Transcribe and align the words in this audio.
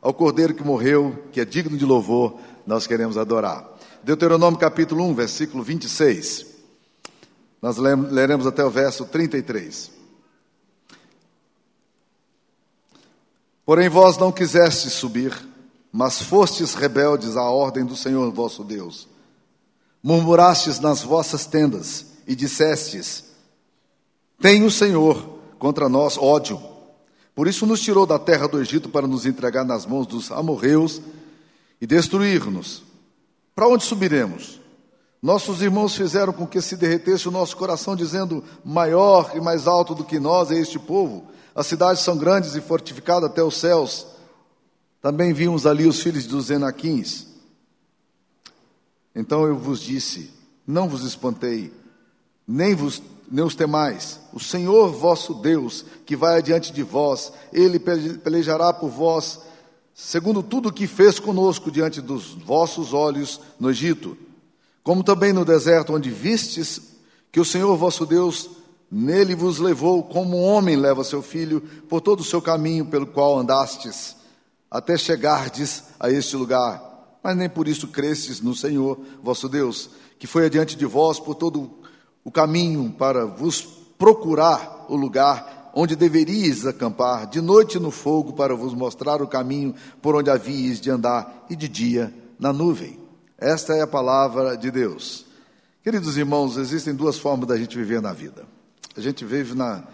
ao 0.00 0.14
Cordeiro 0.14 0.54
que 0.54 0.62
morreu, 0.62 1.24
que 1.32 1.40
é 1.40 1.44
digno 1.44 1.76
de 1.76 1.84
louvor, 1.84 2.38
nós 2.66 2.86
queremos 2.86 3.18
adorar. 3.18 3.68
Deuteronômio 4.02 4.58
capítulo 4.58 5.04
1, 5.04 5.14
versículo 5.14 5.62
26. 5.62 6.46
Nós 7.60 7.76
leremos 7.76 8.46
até 8.46 8.64
o 8.64 8.70
verso 8.70 9.04
33. 9.04 9.90
Porém 13.66 13.88
vós 13.88 14.16
não 14.16 14.32
quisestes 14.32 14.92
subir, 14.92 15.34
mas 15.92 16.22
fostes 16.22 16.74
rebeldes 16.74 17.36
à 17.36 17.42
ordem 17.42 17.84
do 17.84 17.96
Senhor 17.96 18.32
vosso 18.32 18.64
Deus. 18.64 19.08
Murmurastes 20.02 20.78
nas 20.78 21.02
vossas 21.02 21.44
tendas 21.44 22.06
e 22.26 22.34
dissestes: 22.34 23.24
Tem 24.40 24.64
o 24.64 24.70
Senhor 24.70 25.38
contra 25.58 25.88
nós 25.88 26.16
ódio. 26.16 26.77
Por 27.38 27.46
isso 27.46 27.64
nos 27.64 27.80
tirou 27.80 28.04
da 28.04 28.18
terra 28.18 28.48
do 28.48 28.60
Egito 28.60 28.88
para 28.88 29.06
nos 29.06 29.24
entregar 29.24 29.64
nas 29.64 29.86
mãos 29.86 30.08
dos 30.08 30.32
amorreus 30.32 31.00
e 31.80 31.86
destruir-nos. 31.86 32.82
Para 33.54 33.68
onde 33.68 33.84
subiremos? 33.84 34.60
Nossos 35.22 35.62
irmãos 35.62 35.94
fizeram 35.94 36.32
com 36.32 36.48
que 36.48 36.60
se 36.60 36.76
derretesse 36.76 37.28
o 37.28 37.30
nosso 37.30 37.56
coração, 37.56 37.94
dizendo: 37.94 38.42
Maior 38.64 39.36
e 39.36 39.40
mais 39.40 39.68
alto 39.68 39.94
do 39.94 40.02
que 40.02 40.18
nós 40.18 40.50
é 40.50 40.58
este 40.58 40.80
povo 40.80 41.28
as 41.54 41.68
cidades 41.68 42.02
são 42.02 42.18
grandes 42.18 42.56
e 42.56 42.60
fortificadas 42.60 43.30
até 43.30 43.40
os 43.40 43.56
céus. 43.56 44.04
Também 45.00 45.32
vimos 45.32 45.64
ali 45.64 45.86
os 45.86 46.02
filhos 46.02 46.26
dos 46.26 46.50
Enaquins. 46.50 47.28
Então 49.14 49.46
eu 49.46 49.56
vos 49.56 49.78
disse: 49.78 50.28
Não 50.66 50.88
vos 50.88 51.04
espantei, 51.04 51.72
nem 52.44 52.74
vos 52.74 53.00
os 53.30 53.54
temais. 53.54 54.20
O 54.32 54.40
Senhor 54.40 54.90
vosso 54.90 55.34
Deus, 55.34 55.84
que 56.06 56.16
vai 56.16 56.38
adiante 56.38 56.72
de 56.72 56.82
vós, 56.82 57.32
ele 57.52 57.78
pelejará 57.78 58.72
por 58.72 58.88
vós, 58.88 59.40
segundo 59.94 60.42
tudo 60.42 60.68
o 60.68 60.72
que 60.72 60.86
fez 60.86 61.18
conosco 61.18 61.70
diante 61.70 62.00
dos 62.00 62.34
vossos 62.34 62.92
olhos 62.92 63.40
no 63.58 63.70
Egito, 63.70 64.16
como 64.82 65.04
também 65.04 65.32
no 65.32 65.44
deserto, 65.44 65.92
onde 65.92 66.10
vistes 66.10 66.80
que 67.30 67.40
o 67.40 67.44
Senhor 67.44 67.76
vosso 67.76 68.06
Deus 68.06 68.50
Nele 68.90 69.34
vos 69.34 69.58
levou 69.58 70.02
como 70.02 70.38
um 70.38 70.42
homem 70.42 70.74
leva 70.74 71.04
seu 71.04 71.20
filho 71.20 71.60
por 71.88 72.00
todo 72.00 72.20
o 72.20 72.24
seu 72.24 72.40
caminho 72.40 72.86
pelo 72.86 73.06
qual 73.06 73.38
andastes, 73.38 74.16
até 74.70 74.96
chegardes 74.96 75.84
a 76.00 76.10
este 76.10 76.36
lugar. 76.36 76.82
Mas 77.22 77.36
nem 77.36 77.50
por 77.50 77.68
isso 77.68 77.88
cresces 77.88 78.40
no 78.40 78.54
Senhor 78.54 78.98
vosso 79.22 79.46
Deus, 79.46 79.90
que 80.18 80.26
foi 80.26 80.46
adiante 80.46 80.74
de 80.74 80.86
vós 80.86 81.20
por 81.20 81.34
todo 81.34 81.60
o 81.60 81.68
caminho 82.30 82.94
para 82.96 83.26
vos 83.26 83.62
procurar 83.98 84.86
o 84.88 84.96
lugar 84.96 85.70
onde 85.74 85.94
deveríeis 85.94 86.66
acampar, 86.66 87.26
de 87.26 87.40
noite 87.40 87.78
no 87.78 87.90
fogo 87.90 88.32
para 88.32 88.54
vos 88.54 88.74
mostrar 88.74 89.22
o 89.22 89.28
caminho 89.28 89.74
por 90.02 90.16
onde 90.16 90.30
havíeis 90.30 90.80
de 90.80 90.90
andar, 90.90 91.46
e 91.48 91.54
de 91.54 91.68
dia 91.68 92.12
na 92.38 92.52
nuvem. 92.52 92.98
Esta 93.38 93.74
é 93.74 93.82
a 93.82 93.86
palavra 93.86 94.56
de 94.56 94.70
Deus. 94.70 95.24
Queridos 95.84 96.16
irmãos, 96.16 96.56
existem 96.56 96.94
duas 96.94 97.18
formas 97.18 97.48
da 97.48 97.56
gente 97.56 97.76
viver 97.76 98.02
na 98.02 98.12
vida. 98.12 98.44
A 98.96 99.00
gente 99.00 99.24
vive 99.24 99.54
na, 99.54 99.84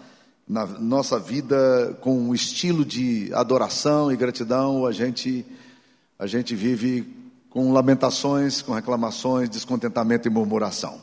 na 0.47 0.65
nossa 0.65 1.19
vida 1.19 1.95
com 2.01 2.17
um 2.17 2.33
estilo 2.33 2.83
de 2.83 3.31
adoração 3.33 4.11
e 4.11 4.17
gratidão, 4.17 4.85
a 4.85 4.91
gente, 4.91 5.45
a 6.17 6.25
gente 6.25 6.55
vive 6.55 7.15
com 7.49 7.71
lamentações, 7.71 8.61
com 8.61 8.73
reclamações, 8.73 9.49
descontentamento 9.49 10.27
e 10.27 10.31
murmuração. 10.31 10.99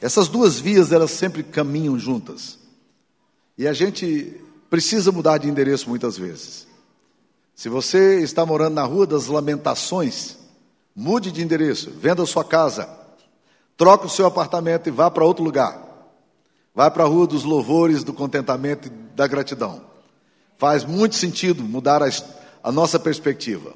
Essas 0.00 0.28
duas 0.28 0.58
vias, 0.58 0.92
elas 0.92 1.10
sempre 1.10 1.42
caminham 1.42 1.98
juntas. 1.98 2.58
E 3.56 3.66
a 3.66 3.72
gente 3.72 4.40
precisa 4.70 5.10
mudar 5.10 5.38
de 5.38 5.48
endereço 5.48 5.88
muitas 5.88 6.16
vezes. 6.16 6.66
Se 7.54 7.68
você 7.68 8.20
está 8.20 8.46
morando 8.46 8.74
na 8.74 8.84
rua 8.84 9.06
das 9.06 9.26
lamentações, 9.26 10.36
mude 10.94 11.32
de 11.32 11.42
endereço, 11.42 11.90
venda 11.90 12.24
sua 12.24 12.44
casa, 12.44 12.88
troque 13.76 14.06
o 14.06 14.10
seu 14.10 14.26
apartamento 14.26 14.88
e 14.88 14.92
vá 14.92 15.10
para 15.10 15.24
outro 15.24 15.42
lugar. 15.42 15.84
Vai 16.72 16.90
para 16.90 17.02
a 17.02 17.06
rua 17.08 17.26
dos 17.26 17.42
louvores, 17.42 18.04
do 18.04 18.12
contentamento 18.12 18.86
e 18.86 18.90
da 19.16 19.26
gratidão. 19.26 19.82
Faz 20.56 20.84
muito 20.84 21.16
sentido 21.16 21.64
mudar 21.64 22.02
a, 22.02 22.08
a 22.62 22.70
nossa 22.70 22.98
perspectiva. 22.98 23.74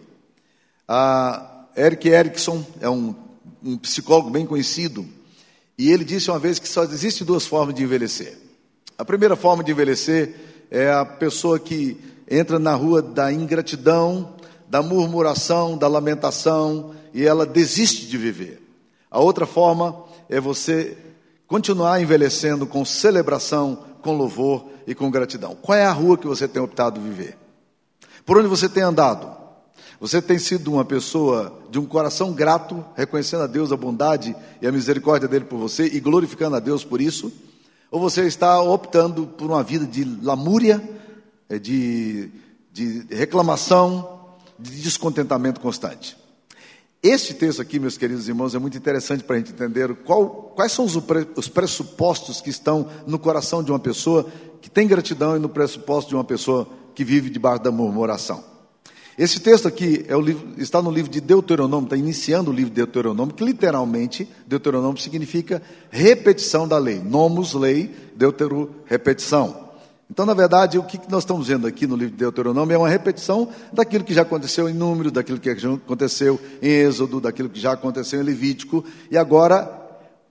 A 0.87 1.66
Eric 1.77 2.09
Erickson 2.09 2.65
é 2.81 2.89
um, 2.89 3.15
um 3.65 3.77
psicólogo 3.77 4.31
bem 4.31 4.47
conhecido 4.47 5.04
e 5.77 5.91
ele 5.91 6.05
disse 6.05 6.31
uma 6.31 6.38
vez 6.38 6.59
que 6.59 6.69
só 6.69 6.84
existem 6.84 7.27
duas 7.27 7.47
formas 7.47 7.75
de 7.75 7.83
envelhecer. 7.83 8.38
A 8.99 9.05
primeira 9.05 9.34
forma 9.34 9.65
de 9.65 9.72
envelhecer 9.72 10.34
é 10.71 10.91
a 10.91 11.05
pessoa 11.05 11.59
que 11.59 11.99
entra 12.28 12.59
na 12.59 12.75
rua 12.75 13.03
da 13.03 13.33
ingratidão, 13.33 14.34
da 14.69 14.83
murmuração, 14.83 15.77
da 15.77 15.88
lamentação 15.88 16.94
e 17.12 17.27
ela 17.27 17.44
desiste 17.44 18.06
de 18.06 18.16
viver. 18.16 18.62
A 19.10 19.21
outra 19.21 19.44
forma 19.44 20.05
é 20.28 20.41
você 20.41 20.97
continuar 21.47 22.00
envelhecendo 22.00 22.66
com 22.66 22.84
celebração, 22.84 23.84
com 24.00 24.16
louvor 24.16 24.65
e 24.87 24.94
com 24.94 25.10
gratidão. 25.10 25.54
Qual 25.54 25.77
é 25.77 25.84
a 25.84 25.93
rua 25.93 26.16
que 26.16 26.27
você 26.27 26.49
tem 26.49 26.62
optado 26.62 27.00
viver? 27.00 27.37
Por 28.25 28.39
onde 28.39 28.49
você 28.49 28.69
tem 28.69 28.83
andado? 28.83 29.41
Você 30.03 30.21
tem 30.21 30.37
sido 30.37 30.73
uma 30.73 30.85
pessoa 30.85 31.63
de 31.71 31.79
um 31.79 31.87
coração 31.87 32.33
grato, 32.33 32.85
reconhecendo 32.97 33.45
a 33.45 33.47
Deus 33.47 33.71
a 33.71 33.77
bondade 33.77 34.35
e 34.61 34.67
a 34.67 34.73
misericórdia 34.73 35.29
dele 35.29 35.45
por 35.45 35.61
você 35.61 35.85
e 35.85 36.01
glorificando 36.01 36.57
a 36.57 36.59
Deus 36.59 36.83
por 36.83 37.01
isso? 37.01 37.33
Ou 37.89 38.01
você 38.01 38.27
está 38.27 38.61
optando 38.61 39.29
por 39.29 39.49
uma 39.49 39.63
vida 39.63 39.87
de 39.87 40.03
lamúria, 40.21 40.83
eh, 41.49 41.57
de, 41.57 42.31
de 42.73 43.07
reclamação, 43.11 44.27
de 44.59 44.73
descontentamento 44.83 45.61
constante? 45.61 46.17
Este 47.01 47.33
texto 47.33 47.63
aqui, 47.63 47.79
meus 47.79 47.97
queridos 47.97 48.27
irmãos, 48.27 48.57
é 48.57 48.59
muito 48.59 48.77
interessante 48.77 49.23
para 49.23 49.37
a 49.37 49.39
gente 49.39 49.53
entender 49.53 49.95
qual, 50.03 50.53
quais 50.57 50.73
são 50.73 50.84
os 50.84 51.49
pressupostos 51.49 52.41
que 52.41 52.51
estão 52.51 52.89
no 53.07 53.21
coração 53.21 53.63
de 53.63 53.71
uma 53.71 53.79
pessoa 53.79 54.27
que 54.61 54.69
tem 54.69 54.89
gratidão 54.89 55.37
e 55.37 55.39
no 55.39 55.49
pressuposto 55.49 56.09
de 56.09 56.17
uma 56.17 56.25
pessoa 56.25 56.67
que 56.93 57.05
vive 57.05 57.31
debaixo 57.31 57.63
da 57.63 57.71
murmuração. 57.71 58.51
Esse 59.19 59.41
texto 59.41 59.69
aqui 59.69 60.05
é 60.09 60.19
livro, 60.19 60.55
está 60.56 60.81
no 60.81 60.91
livro 60.91 61.11
de 61.11 61.21
Deuteronômio, 61.21 61.84
está 61.84 61.97
iniciando 61.97 62.50
o 62.50 62.55
livro 62.55 62.71
de 62.71 62.77
Deuteronômio, 62.77 63.34
que 63.34 63.45
literalmente, 63.45 64.28
Deuteronômio 64.47 65.00
significa 65.00 65.62
repetição 65.91 66.67
da 66.67 66.78
lei. 66.78 66.99
Nomos, 66.99 67.53
lei, 67.53 67.95
Deutero, 68.17 68.75
repetição. 68.87 69.71
Então, 70.11 70.27
na 70.27 70.34
verdade, 70.34 70.78
o 70.78 70.83
que 70.83 70.99
nós 71.09 71.22
estamos 71.22 71.49
vendo 71.49 71.67
aqui 71.67 71.87
no 71.87 71.97
livro 71.97 72.12
de 72.12 72.19
Deuteronômio 72.19 72.75
é 72.75 72.78
uma 72.78 72.89
repetição 72.89 73.49
daquilo 73.72 74.05
que 74.05 74.15
já 74.15 74.22
aconteceu 74.22 74.69
em 74.69 74.75
Número, 74.75 75.11
daquilo 75.11 75.39
que 75.39 75.55
já 75.59 75.72
aconteceu 75.72 76.41
em 76.61 76.69
Êxodo, 76.69 77.21
daquilo 77.21 77.49
que 77.49 77.61
já 77.61 77.72
aconteceu 77.72 78.21
em 78.21 78.25
Levítico, 78.25 78.84
e 79.11 79.17
agora 79.17 79.71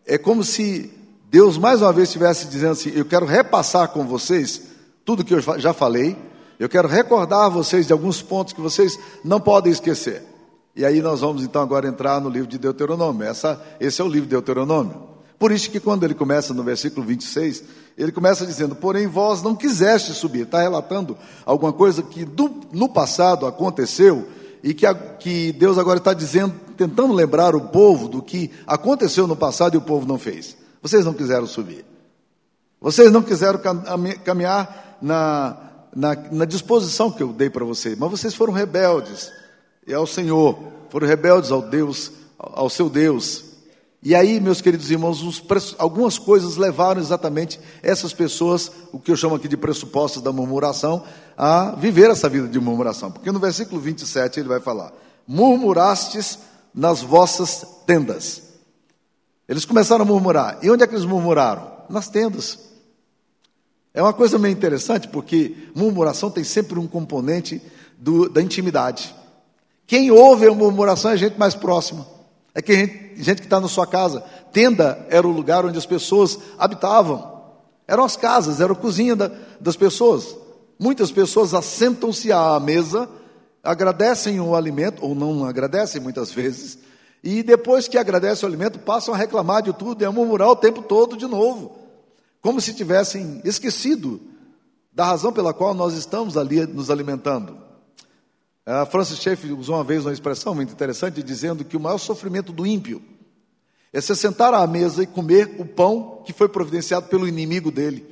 é 0.06 0.18
como 0.18 0.44
se 0.44 0.92
Deus 1.30 1.58
mais 1.58 1.82
uma 1.82 1.94
vez 1.94 2.10
estivesse 2.10 2.48
dizendo 2.48 2.74
assim: 2.74 2.92
Eu 2.94 3.06
quero 3.06 3.26
repassar 3.26 3.88
com 3.90 4.06
vocês 4.06 4.62
tudo 5.06 5.24
que 5.24 5.34
eu 5.34 5.42
já 5.60 5.74
falei, 5.74 6.16
eu 6.62 6.70
quero 6.70 6.88
recordar 6.88 7.50
vocês 7.50 7.88
de 7.88 7.92
alguns 7.92 8.22
pontos 8.22 8.54
que 8.54 8.62
vocês 8.62 9.00
não 9.24 9.40
podem 9.40 9.72
esquecer. 9.72 10.22
E 10.76 10.86
aí 10.86 11.02
nós 11.02 11.22
vamos 11.22 11.44
então 11.44 11.60
agora 11.60 11.88
entrar 11.88 12.22
no 12.22 12.30
livro 12.30 12.48
de 12.48 12.60
Deuteronômio. 12.60 13.28
Essa, 13.28 13.60
esse 13.80 14.00
é 14.00 14.04
o 14.04 14.08
livro 14.08 14.28
de 14.28 14.36
Deuteronômio. 14.36 15.10
Por 15.40 15.52
isso 15.52 15.72
que 15.72 15.80
quando 15.80 16.04
ele 16.04 16.14
começa 16.14 16.54
no 16.54 16.62
versículo 16.62 17.04
26, 17.04 17.64
ele 17.98 18.12
começa 18.12 18.46
dizendo: 18.46 18.76
Porém, 18.76 19.08
vós 19.08 19.42
não 19.42 19.56
quiseste 19.56 20.14
subir. 20.14 20.44
Está 20.44 20.62
relatando 20.62 21.18
alguma 21.48 21.74
coisa 21.74 22.04
que 22.04 22.24
do, 22.24 22.62
no 22.72 22.88
passado 22.88 23.48
aconteceu 23.48 24.28
e 24.62 24.76
que, 24.76 24.86
a, 24.86 24.94
que 24.94 25.52
Deus 25.54 25.80
agora 25.80 25.98
está 25.98 26.14
dizendo, 26.14 26.54
tentando 26.78 27.12
lembrar 27.12 27.56
o 27.56 27.70
povo 27.70 28.08
do 28.08 28.22
que 28.22 28.52
aconteceu 28.68 29.26
no 29.26 29.36
passado 29.36 29.74
e 29.74 29.78
o 29.80 29.82
povo 29.82 30.06
não 30.06 30.20
fez. 30.20 30.56
Vocês 30.80 31.06
não 31.06 31.14
quiseram 31.16 31.48
subir. 31.48 31.84
Vocês 32.80 33.12
não 33.12 33.24
quiseram 33.24 33.60
caminhar 34.24 35.00
na, 35.02 35.71
na, 35.96 36.16
na 36.32 36.46
disposição 36.46 37.12
que 37.12 37.22
eu 37.22 37.34
dei 37.34 37.50
para 37.50 37.66
vocês, 37.66 37.98
mas 37.98 38.10
vocês 38.10 38.34
foram 38.34 38.54
rebeldes 38.54 39.32
e 39.86 39.94
ao 39.94 40.06
Senhor, 40.06 40.58
foram 40.90 41.08
rebeldes 41.08 41.52
ao 41.52 41.62
Deus, 41.62 42.12
ao 42.38 42.70
seu 42.70 42.90
Deus. 42.90 43.46
E 44.04 44.16
aí, 44.16 44.40
meus 44.40 44.62
queridos 44.62 44.90
irmãos, 44.90 45.44
algumas 45.78 46.18
coisas 46.18 46.58
levaram 46.58 47.00
exatamente 47.00 47.60
essas 47.84 48.14
pessoas, 48.14 48.72
o 48.92 49.00
que 49.00 49.12
eu 49.12 49.16
chamo 49.16 49.36
aqui 49.36 49.48
de 49.48 49.58
pressupostos 49.58 50.24
da 50.24 50.32
murmuração, 50.32 51.04
a 51.38 51.76
viver 51.76 52.10
essa 52.10 52.28
vida 52.28 52.48
de 52.48 52.60
murmuração. 52.60 53.12
Porque 53.12 53.32
no 53.32 53.40
versículo 53.40 53.80
27 53.80 54.40
ele 54.40 54.50
vai 54.50 54.60
falar: 54.60 54.92
Murmurastes 55.28 56.40
nas 56.74 57.02
vossas 57.02 57.66
tendas. 57.86 58.42
Eles 59.48 59.66
começaram 59.66 60.04
a 60.04 60.08
murmurar. 60.08 60.60
E 60.64 60.72
onde 60.72 60.84
é 60.84 60.88
que 60.88 60.96
eles 60.96 61.06
murmuraram? 61.06 61.70
Nas 61.90 62.08
tendas. 62.08 62.71
É 63.94 64.02
uma 64.02 64.14
coisa 64.14 64.40
meio 64.40 64.54
interessante, 64.54 65.08
porque 65.08 65.56
murmuração 65.76 66.30
tem 66.30 66.44
sempre 66.44 66.80
um 66.80 66.88
componente 66.88 67.62
do, 67.98 68.30
da 68.30 68.42
intimidade. 68.42 69.14
Quem 69.86 70.12
ouve 70.12 70.48
a 70.48 70.54
murmuração 70.54 71.12
é 71.12 71.14
a 71.16 71.18
gente 71.18 71.38
mais 71.38 71.56
próxima. 71.56 72.08
É 72.54 72.62
que 72.62 72.74
gente, 72.74 73.24
gente 73.24 73.42
que 73.42 73.48
está 73.48 73.60
na 73.60 73.68
sua 73.68 73.86
casa. 73.86 74.22
Tenda 74.52 75.06
era 75.10 75.28
o 75.28 75.32
lugar 75.32 75.66
onde 75.66 75.78
as 75.78 75.86
pessoas 75.86 76.38
habitavam. 76.58 77.42
Eram 77.88 78.04
as 78.04 78.16
casas, 78.16 78.62
era 78.62 78.72
a 78.72 78.76
cozinha 78.76 79.16
da, 79.16 79.32
das 79.60 79.76
pessoas. 79.76 80.36
Muitas 80.80 81.12
pessoas 81.12 81.54
assentam-se 81.54 82.32
à 82.32 82.60
mesa 82.60 83.10
agradecem 83.64 84.40
o 84.40 84.56
alimento, 84.56 85.04
ou 85.06 85.14
não 85.14 85.46
agradecem 85.46 86.02
muitas 86.02 86.32
vezes, 86.32 86.80
e 87.24 87.44
depois 87.44 87.88
que 87.88 87.98
agradecem 87.98 88.48
o 88.48 88.52
alimento, 88.52 88.80
passam 88.80 89.14
a 89.14 89.18
reclamar 89.18 89.62
de 89.62 89.74
tudo 89.74 90.02
e 90.02 90.06
a 90.06 90.12
murmurar 90.12 90.50
o 90.50 90.56
tempo 90.56 90.82
todo 90.82 91.16
de 91.16 91.28
novo, 91.28 91.76
como 92.42 92.60
se 92.60 92.74
tivessem 92.74 93.42
esquecido 93.46 94.20
da 94.92 95.06
razão 95.06 95.32
pela 95.32 95.54
qual 95.54 95.74
nós 95.74 95.94
estamos 95.94 96.36
ali 96.36 96.66
nos 96.66 96.90
alimentando. 96.90 97.58
A 98.66 98.86
Francis 98.86 99.20
Schaeffer 99.20 99.58
usou 99.58 99.76
uma 99.76 99.84
vez 99.84 100.06
uma 100.06 100.14
expressão 100.14 100.54
muito 100.54 100.74
interessante, 100.74 101.24
dizendo 101.24 101.64
que 101.64 101.78
o 101.78 101.80
maior 101.80 101.98
sofrimento 101.98 102.52
do 102.52 102.66
ímpio 102.66 103.02
é 103.94 104.00
se 104.00 104.16
sentar 104.16 104.54
à 104.54 104.66
mesa 104.66 105.04
e 105.04 105.08
comer 105.08 105.56
o 105.60 105.66
pão 105.66 106.22
que 106.26 106.34
foi 106.34 106.48
providenciado 106.48 107.08
pelo 107.08 107.28
inimigo 107.28 107.72
dele, 107.72 108.06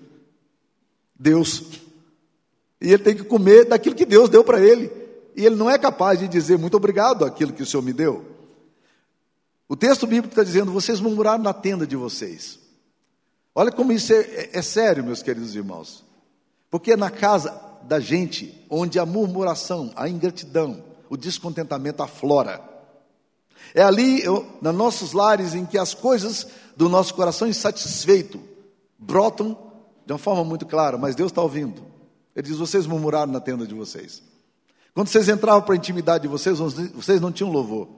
Deus. 1.17 1.63
E 2.81 2.91
ele 2.91 3.03
tem 3.03 3.15
que 3.15 3.23
comer 3.23 3.65
daquilo 3.65 3.95
que 3.95 4.05
Deus 4.05 4.29
deu 4.29 4.43
para 4.43 4.59
ele. 4.59 4.91
E 5.35 5.45
ele 5.45 5.55
não 5.55 5.69
é 5.69 5.77
capaz 5.77 6.19
de 6.19 6.27
dizer 6.27 6.57
muito 6.57 6.75
obrigado 6.77 7.23
àquilo 7.23 7.53
que 7.53 7.63
o 7.63 7.65
Senhor 7.65 7.83
me 7.83 7.93
deu. 7.93 8.25
O 9.67 9.75
texto 9.75 10.07
bíblico 10.07 10.29
está 10.29 10.43
dizendo: 10.43 10.71
vocês 10.71 10.99
murmuraram 10.99 11.43
na 11.43 11.53
tenda 11.53 11.85
de 11.85 11.95
vocês. 11.95 12.59
Olha 13.59 13.73
como 13.73 13.91
isso 13.91 14.13
é, 14.13 14.19
é, 14.21 14.49
é 14.53 14.61
sério, 14.61 15.03
meus 15.03 15.21
queridos 15.21 15.53
irmãos. 15.53 16.05
Porque 16.71 16.93
é 16.93 16.95
na 16.95 17.11
casa 17.11 17.59
da 17.83 17.99
gente 17.99 18.57
onde 18.69 18.97
a 18.97 19.05
murmuração, 19.05 19.91
a 19.97 20.07
ingratidão, 20.07 20.81
o 21.09 21.17
descontentamento 21.17 22.01
aflora. 22.01 22.61
É 23.75 23.83
ali, 23.83 24.23
eu, 24.23 24.47
nos 24.61 24.73
nossos 24.73 25.11
lares, 25.11 25.55
em 25.55 25.65
que 25.65 25.77
as 25.77 25.93
coisas 25.93 26.47
do 26.77 26.87
nosso 26.87 27.13
coração 27.13 27.49
insatisfeito 27.49 28.39
brotam 28.97 29.57
de 30.05 30.13
uma 30.13 30.19
forma 30.19 30.45
muito 30.45 30.65
clara, 30.65 30.97
mas 30.97 31.13
Deus 31.13 31.29
está 31.29 31.41
ouvindo. 31.41 31.83
Ele 32.33 32.47
diz: 32.47 32.55
vocês 32.55 32.87
murmuraram 32.87 33.33
na 33.33 33.41
tenda 33.41 33.67
de 33.67 33.75
vocês. 33.75 34.23
Quando 34.93 35.09
vocês 35.09 35.27
entravam 35.27 35.63
para 35.63 35.73
a 35.73 35.77
intimidade 35.77 36.21
de 36.21 36.29
vocês, 36.29 36.59
vocês 36.59 37.19
não 37.19 37.29
tinham 37.29 37.51
louvor. 37.51 37.89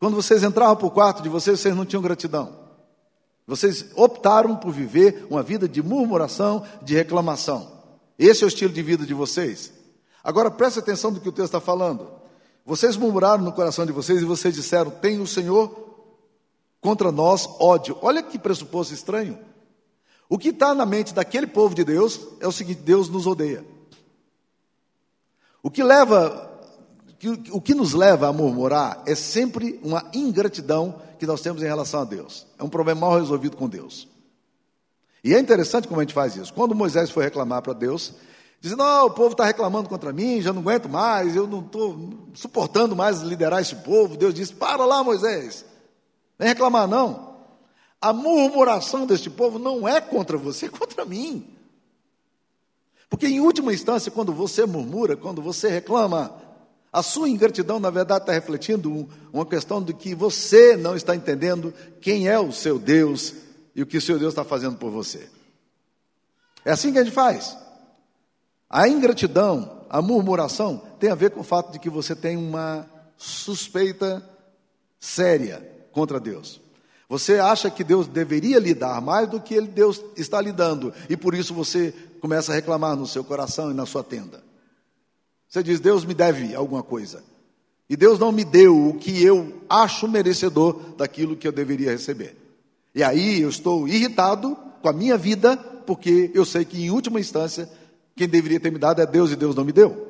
Quando 0.00 0.16
vocês 0.16 0.42
entravam 0.42 0.74
para 0.74 0.86
o 0.88 0.90
quarto 0.90 1.22
de 1.22 1.28
vocês, 1.28 1.60
vocês 1.60 1.76
não 1.76 1.86
tinham 1.86 2.02
gratidão. 2.02 2.69
Vocês 3.50 3.84
optaram 3.96 4.54
por 4.54 4.70
viver 4.70 5.26
uma 5.28 5.42
vida 5.42 5.68
de 5.68 5.82
murmuração, 5.82 6.64
de 6.82 6.94
reclamação. 6.94 7.82
Esse 8.16 8.44
é 8.44 8.46
o 8.46 8.48
estilo 8.48 8.72
de 8.72 8.80
vida 8.80 9.04
de 9.04 9.12
vocês. 9.12 9.72
Agora 10.22 10.52
preste 10.52 10.78
atenção 10.78 11.12
do 11.12 11.20
que 11.20 11.28
o 11.28 11.32
texto 11.32 11.46
está 11.46 11.60
falando. 11.60 12.12
Vocês 12.64 12.96
murmuraram 12.96 13.42
no 13.42 13.50
coração 13.50 13.84
de 13.84 13.90
vocês 13.90 14.22
e 14.22 14.24
vocês 14.24 14.54
disseram: 14.54 14.92
Tem 14.92 15.18
o 15.18 15.26
Senhor 15.26 15.68
contra 16.80 17.10
nós 17.10 17.48
ódio. 17.58 17.98
Olha 18.02 18.22
que 18.22 18.38
pressuposto 18.38 18.94
estranho. 18.94 19.36
O 20.28 20.38
que 20.38 20.50
está 20.50 20.72
na 20.72 20.86
mente 20.86 21.12
daquele 21.12 21.48
povo 21.48 21.74
de 21.74 21.82
Deus 21.82 22.20
é 22.38 22.46
o 22.46 22.52
seguinte: 22.52 22.82
Deus 22.82 23.08
nos 23.08 23.26
odeia. 23.26 23.64
O 25.60 25.72
que 25.72 25.82
leva, 25.82 26.49
o 27.28 27.60
que 27.60 27.74
nos 27.74 27.92
leva 27.92 28.28
a 28.28 28.32
murmurar 28.32 29.02
é 29.06 29.14
sempre 29.14 29.78
uma 29.82 30.08
ingratidão 30.14 31.02
que 31.18 31.26
nós 31.26 31.42
temos 31.42 31.62
em 31.62 31.66
relação 31.66 32.00
a 32.00 32.04
Deus. 32.04 32.46
É 32.58 32.64
um 32.64 32.68
problema 32.68 33.02
mal 33.02 33.18
resolvido 33.18 33.56
com 33.56 33.68
Deus. 33.68 34.08
E 35.22 35.34
é 35.34 35.38
interessante 35.38 35.86
como 35.86 36.00
a 36.00 36.02
gente 36.02 36.14
faz 36.14 36.34
isso. 36.34 36.52
Quando 36.54 36.74
Moisés 36.74 37.10
foi 37.10 37.24
reclamar 37.24 37.60
para 37.60 37.74
Deus, 37.74 38.14
dizendo: 38.58 38.78
Não, 38.78 39.06
o 39.06 39.10
povo 39.10 39.32
está 39.32 39.44
reclamando 39.44 39.88
contra 39.88 40.12
mim, 40.12 40.40
já 40.40 40.52
não 40.52 40.62
aguento 40.62 40.88
mais, 40.88 41.36
eu 41.36 41.46
não 41.46 41.60
estou 41.60 42.30
suportando 42.32 42.96
mais 42.96 43.20
liderar 43.20 43.60
esse 43.60 43.76
povo. 43.76 44.16
Deus 44.16 44.32
disse: 44.32 44.54
Para 44.54 44.86
lá, 44.86 45.04
Moisés, 45.04 45.64
nem 46.38 46.48
reclamar 46.48 46.88
não. 46.88 47.30
A 48.00 48.14
murmuração 48.14 49.04
deste 49.04 49.28
povo 49.28 49.58
não 49.58 49.86
é 49.86 50.00
contra 50.00 50.38
você, 50.38 50.66
é 50.66 50.70
contra 50.70 51.04
mim. 51.04 51.46
Porque, 53.10 53.26
em 53.26 53.40
última 53.40 53.74
instância, 53.74 54.10
quando 54.10 54.32
você 54.32 54.64
murmura, 54.64 55.16
quando 55.16 55.42
você 55.42 55.68
reclama, 55.68 56.34
a 56.92 57.02
sua 57.02 57.28
ingratidão, 57.28 57.78
na 57.78 57.90
verdade, 57.90 58.22
está 58.22 58.32
refletindo 58.32 59.08
uma 59.32 59.46
questão 59.46 59.82
de 59.82 59.94
que 59.94 60.14
você 60.14 60.76
não 60.76 60.96
está 60.96 61.14
entendendo 61.14 61.72
quem 62.00 62.28
é 62.28 62.38
o 62.38 62.50
seu 62.50 62.78
Deus 62.78 63.34
e 63.74 63.82
o 63.82 63.86
que 63.86 63.98
o 63.98 64.00
seu 64.00 64.18
Deus 64.18 64.32
está 64.32 64.42
fazendo 64.42 64.76
por 64.76 64.90
você. 64.90 65.28
É 66.64 66.72
assim 66.72 66.92
que 66.92 66.98
a 66.98 67.04
gente 67.04 67.14
faz. 67.14 67.56
A 68.68 68.88
ingratidão, 68.88 69.86
a 69.88 70.02
murmuração, 70.02 70.82
tem 70.98 71.10
a 71.10 71.14
ver 71.14 71.30
com 71.30 71.40
o 71.40 71.44
fato 71.44 71.72
de 71.72 71.78
que 71.78 71.88
você 71.88 72.14
tem 72.14 72.36
uma 72.36 72.88
suspeita 73.16 74.28
séria 74.98 75.64
contra 75.92 76.18
Deus. 76.18 76.60
Você 77.08 77.38
acha 77.38 77.70
que 77.70 77.84
Deus 77.84 78.06
deveria 78.06 78.58
lhe 78.58 78.74
dar 78.74 79.00
mais 79.00 79.28
do 79.28 79.40
que 79.40 79.60
Deus 79.60 80.02
está 80.16 80.40
lhe 80.40 80.52
dando, 80.52 80.92
e 81.08 81.16
por 81.16 81.34
isso 81.34 81.54
você 81.54 81.94
começa 82.20 82.52
a 82.52 82.54
reclamar 82.54 82.96
no 82.96 83.06
seu 83.06 83.24
coração 83.24 83.70
e 83.70 83.74
na 83.74 83.86
sua 83.86 84.02
tenda. 84.02 84.49
Você 85.50 85.62
diz: 85.62 85.80
Deus 85.80 86.04
me 86.04 86.14
deve 86.14 86.54
alguma 86.54 86.82
coisa. 86.82 87.22
E 87.88 87.96
Deus 87.96 88.20
não 88.20 88.30
me 88.30 88.44
deu 88.44 88.88
o 88.88 88.94
que 88.94 89.22
eu 89.22 89.62
acho 89.68 90.06
merecedor 90.06 90.94
daquilo 90.96 91.36
que 91.36 91.46
eu 91.46 91.50
deveria 91.50 91.90
receber. 91.90 92.36
E 92.94 93.02
aí 93.02 93.42
eu 93.42 93.50
estou 93.50 93.86
irritado 93.88 94.56
com 94.80 94.88
a 94.88 94.92
minha 94.92 95.18
vida, 95.18 95.56
porque 95.56 96.30
eu 96.32 96.44
sei 96.44 96.64
que 96.64 96.80
em 96.80 96.90
última 96.90 97.18
instância 97.18 97.68
quem 98.14 98.28
deveria 98.28 98.60
ter 98.60 98.70
me 98.70 98.78
dado 98.78 99.02
é 99.02 99.06
Deus 99.06 99.32
e 99.32 99.36
Deus 99.36 99.56
não 99.56 99.64
me 99.64 99.72
deu. 99.72 100.08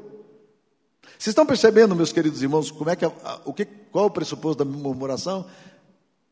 Vocês 1.18 1.32
estão 1.32 1.46
percebendo, 1.46 1.96
meus 1.96 2.12
queridos 2.12 2.42
irmãos, 2.42 2.70
como 2.70 2.90
é 2.90 2.96
que, 2.96 3.06
o 3.44 3.52
que 3.52 3.64
qual 3.64 4.04
é 4.04 4.08
o 4.08 4.10
pressuposto 4.10 4.62
da 4.62 4.70
murmuração? 4.70 5.46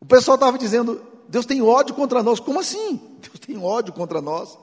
O 0.01 0.07
pessoal 0.07 0.35
estava 0.35 0.59
dizendo, 0.59 1.01
Deus 1.29 1.47
tem 1.47 1.63
ódio 1.63 1.95
contra 1.95 2.23
nós. 2.23 2.41
Como 2.41 2.61
assim? 2.61 3.01
Deus 3.21 3.39
tem 3.47 3.57
ódio 3.57 3.93
contra 3.93 4.21
nós. 4.21 4.59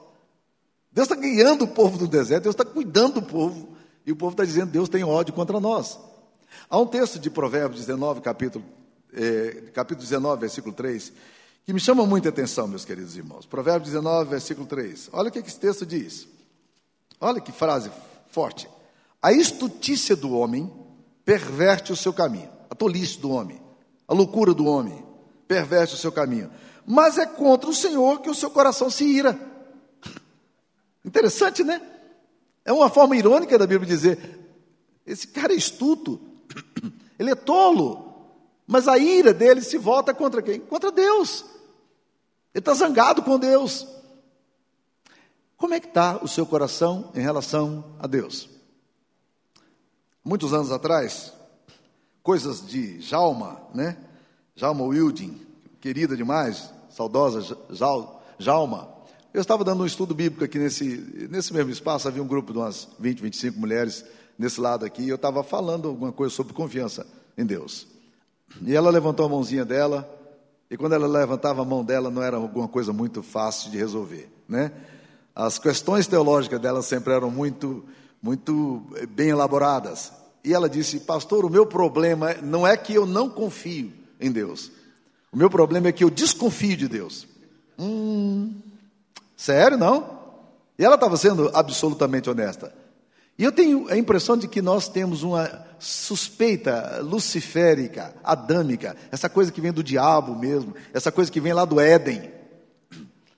Deus 0.92 1.08
está 1.08 1.20
guiando 1.20 1.64
o 1.64 1.68
povo 1.68 1.98
do 1.98 2.06
deserto, 2.08 2.44
Deus 2.44 2.54
está 2.54 2.64
cuidando 2.64 3.20
do 3.20 3.22
povo, 3.22 3.75
e 4.06 4.12
o 4.12 4.16
povo 4.16 4.32
está 4.32 4.44
dizendo, 4.44 4.70
Deus 4.70 4.88
tem 4.88 5.02
ódio 5.02 5.34
contra 5.34 5.58
nós. 5.58 5.98
Há 6.70 6.78
um 6.78 6.86
texto 6.86 7.18
de 7.18 7.28
Provérbios 7.28 7.80
19, 7.80 8.20
capítulo, 8.20 8.64
eh, 9.12 9.64
capítulo 9.74 10.02
19, 10.02 10.40
versículo 10.40 10.72
3, 10.72 11.12
que 11.64 11.72
me 11.72 11.80
chama 11.80 12.06
muita 12.06 12.28
atenção, 12.28 12.68
meus 12.68 12.84
queridos 12.84 13.16
irmãos. 13.16 13.44
Provérbios 13.44 13.90
19, 13.90 14.30
versículo 14.30 14.64
3. 14.64 15.10
Olha 15.12 15.28
o 15.28 15.32
que 15.32 15.40
esse 15.40 15.58
texto 15.58 15.84
diz. 15.84 16.28
Olha 17.20 17.40
que 17.40 17.50
frase 17.50 17.90
forte. 18.30 18.68
A 19.20 19.32
estutícia 19.32 20.14
do 20.14 20.32
homem 20.32 20.72
perverte 21.24 21.92
o 21.92 21.96
seu 21.96 22.12
caminho. 22.12 22.48
A 22.70 22.74
tolice 22.76 23.18
do 23.18 23.30
homem, 23.30 23.60
a 24.06 24.14
loucura 24.14 24.54
do 24.54 24.66
homem, 24.66 25.04
perverte 25.48 25.94
o 25.94 25.98
seu 25.98 26.12
caminho. 26.12 26.50
Mas 26.86 27.18
é 27.18 27.26
contra 27.26 27.68
o 27.68 27.74
Senhor 27.74 28.20
que 28.20 28.30
o 28.30 28.34
seu 28.34 28.50
coração 28.50 28.88
se 28.88 29.04
ira. 29.04 29.36
Interessante, 31.04 31.64
né? 31.64 31.80
É 32.66 32.72
uma 32.72 32.90
forma 32.90 33.16
irônica 33.16 33.56
da 33.56 33.66
Bíblia 33.66 33.88
dizer: 33.88 34.18
esse 35.06 35.28
cara 35.28 35.52
é 35.52 35.56
estuto, 35.56 36.20
ele 37.16 37.30
é 37.30 37.34
tolo, 37.36 38.12
mas 38.66 38.88
a 38.88 38.98
ira 38.98 39.32
dele 39.32 39.62
se 39.62 39.78
volta 39.78 40.12
contra 40.12 40.42
quem? 40.42 40.58
Contra 40.58 40.90
Deus. 40.90 41.44
Ele 42.52 42.60
está 42.60 42.74
zangado 42.74 43.22
com 43.22 43.38
Deus. 43.38 43.86
Como 45.56 45.74
é 45.74 45.80
que 45.80 45.86
está 45.86 46.18
o 46.22 46.28
seu 46.28 46.44
coração 46.44 47.12
em 47.14 47.20
relação 47.20 47.84
a 48.00 48.06
Deus? 48.08 48.48
Muitos 50.24 50.52
anos 50.52 50.72
atrás, 50.72 51.32
coisas 52.20 52.66
de 52.66 53.00
Jalma, 53.00 53.62
né? 53.72 53.96
Jalma 54.56 54.84
Wilding, 54.84 55.40
querida 55.80 56.16
demais, 56.16 56.72
saudosa 56.90 57.56
Jalma. 58.40 58.95
Eu 59.34 59.40
estava 59.40 59.62
dando 59.64 59.82
um 59.82 59.86
estudo 59.86 60.14
bíblico 60.14 60.44
aqui 60.44 60.58
nesse, 60.58 61.28
nesse 61.30 61.52
mesmo 61.52 61.70
espaço, 61.70 62.08
havia 62.08 62.22
um 62.22 62.26
grupo 62.26 62.52
de 62.52 62.58
umas 62.58 62.88
20, 62.98 63.20
25 63.20 63.58
mulheres 63.58 64.04
nesse 64.38 64.60
lado 64.60 64.84
aqui, 64.84 65.02
e 65.02 65.08
eu 65.08 65.16
estava 65.16 65.42
falando 65.42 65.88
alguma 65.88 66.12
coisa 66.12 66.34
sobre 66.34 66.52
confiança 66.52 67.06
em 67.36 67.44
Deus. 67.44 67.86
E 68.62 68.74
ela 68.74 68.90
levantou 68.90 69.26
a 69.26 69.28
mãozinha 69.28 69.64
dela, 69.64 70.08
e 70.70 70.76
quando 70.76 70.94
ela 70.94 71.06
levantava 71.06 71.62
a 71.62 71.64
mão 71.64 71.84
dela, 71.84 72.10
não 72.10 72.22
era 72.22 72.36
alguma 72.36 72.68
coisa 72.68 72.92
muito 72.92 73.22
fácil 73.22 73.70
de 73.70 73.76
resolver, 73.76 74.28
né? 74.48 74.72
As 75.34 75.58
questões 75.58 76.06
teológicas 76.06 76.58
dela 76.58 76.80
sempre 76.80 77.12
eram 77.12 77.30
muito, 77.30 77.84
muito 78.22 78.86
bem 79.10 79.28
elaboradas. 79.28 80.10
E 80.42 80.54
ela 80.54 80.66
disse: 80.66 81.00
Pastor, 81.00 81.44
o 81.44 81.50
meu 81.50 81.66
problema 81.66 82.32
não 82.42 82.66
é 82.66 82.74
que 82.74 82.94
eu 82.94 83.04
não 83.04 83.28
confio 83.28 83.92
em 84.18 84.32
Deus. 84.32 84.72
O 85.30 85.36
meu 85.36 85.50
problema 85.50 85.88
é 85.88 85.92
que 85.92 86.02
eu 86.02 86.08
desconfio 86.08 86.74
de 86.74 86.88
Deus. 86.88 87.28
Hum, 87.78 88.54
sério, 89.36 89.76
não? 89.76 90.16
E 90.78 90.84
ela 90.84 90.94
estava 90.94 91.16
sendo 91.16 91.50
absolutamente 91.54 92.28
honesta. 92.28 92.72
E 93.38 93.44
eu 93.44 93.52
tenho 93.52 93.86
a 93.90 93.96
impressão 93.96 94.36
de 94.36 94.48
que 94.48 94.62
nós 94.62 94.88
temos 94.88 95.22
uma 95.22 95.66
suspeita 95.78 97.00
luciférica, 97.02 98.14
adâmica, 98.24 98.96
essa 99.12 99.28
coisa 99.28 99.52
que 99.52 99.60
vem 99.60 99.72
do 99.72 99.82
diabo 99.82 100.34
mesmo, 100.34 100.74
essa 100.92 101.12
coisa 101.12 101.30
que 101.30 101.40
vem 101.40 101.52
lá 101.52 101.64
do 101.66 101.78
Éden. 101.78 102.30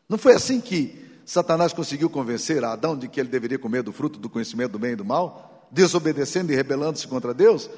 Não 0.08 0.16
foi 0.16 0.34
assim 0.34 0.60
que 0.60 1.04
Satanás 1.26 1.72
conseguiu 1.72 2.08
convencer 2.08 2.64
Adão 2.64 2.96
de 2.96 3.08
que 3.08 3.18
ele 3.18 3.28
deveria 3.28 3.58
comer 3.58 3.82
do 3.82 3.92
fruto 3.92 4.18
do 4.18 4.30
conhecimento 4.30 4.72
do 4.72 4.78
bem 4.78 4.92
e 4.92 4.96
do 4.96 5.04
mal, 5.04 5.66
desobedecendo 5.70 6.52
e 6.52 6.56
rebelando-se 6.56 7.06
contra 7.06 7.34
Deus? 7.34 7.68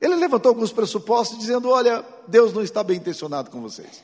Ele 0.00 0.14
levantou 0.14 0.50
alguns 0.50 0.72
pressupostos 0.72 1.38
dizendo: 1.38 1.68
Olha, 1.68 2.04
Deus 2.28 2.52
não 2.52 2.62
está 2.62 2.82
bem 2.82 2.98
intencionado 2.98 3.50
com 3.50 3.60
vocês. 3.60 4.02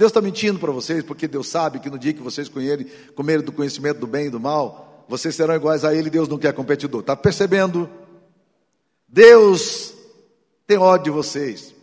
Deus 0.00 0.08
está 0.08 0.22
mentindo 0.22 0.58
para 0.58 0.72
vocês, 0.72 1.04
porque 1.04 1.28
Deus 1.28 1.46
sabe 1.46 1.78
que 1.78 1.90
no 1.90 1.98
dia 1.98 2.14
que 2.14 2.22
vocês 2.22 2.48
comerem, 2.48 2.86
comerem 3.14 3.44
do 3.44 3.52
conhecimento 3.52 4.00
do 4.00 4.06
bem 4.06 4.28
e 4.28 4.30
do 4.30 4.40
mal, 4.40 5.04
vocês 5.06 5.34
serão 5.34 5.54
iguais 5.54 5.84
a 5.84 5.94
Ele, 5.94 6.08
Deus 6.08 6.26
não 6.26 6.38
quer 6.38 6.54
competidor. 6.54 7.02
Está 7.02 7.14
percebendo? 7.14 7.86
Deus 9.06 9.92
tem 10.66 10.78
ódio 10.78 11.04
de 11.04 11.10
vocês. 11.10 11.74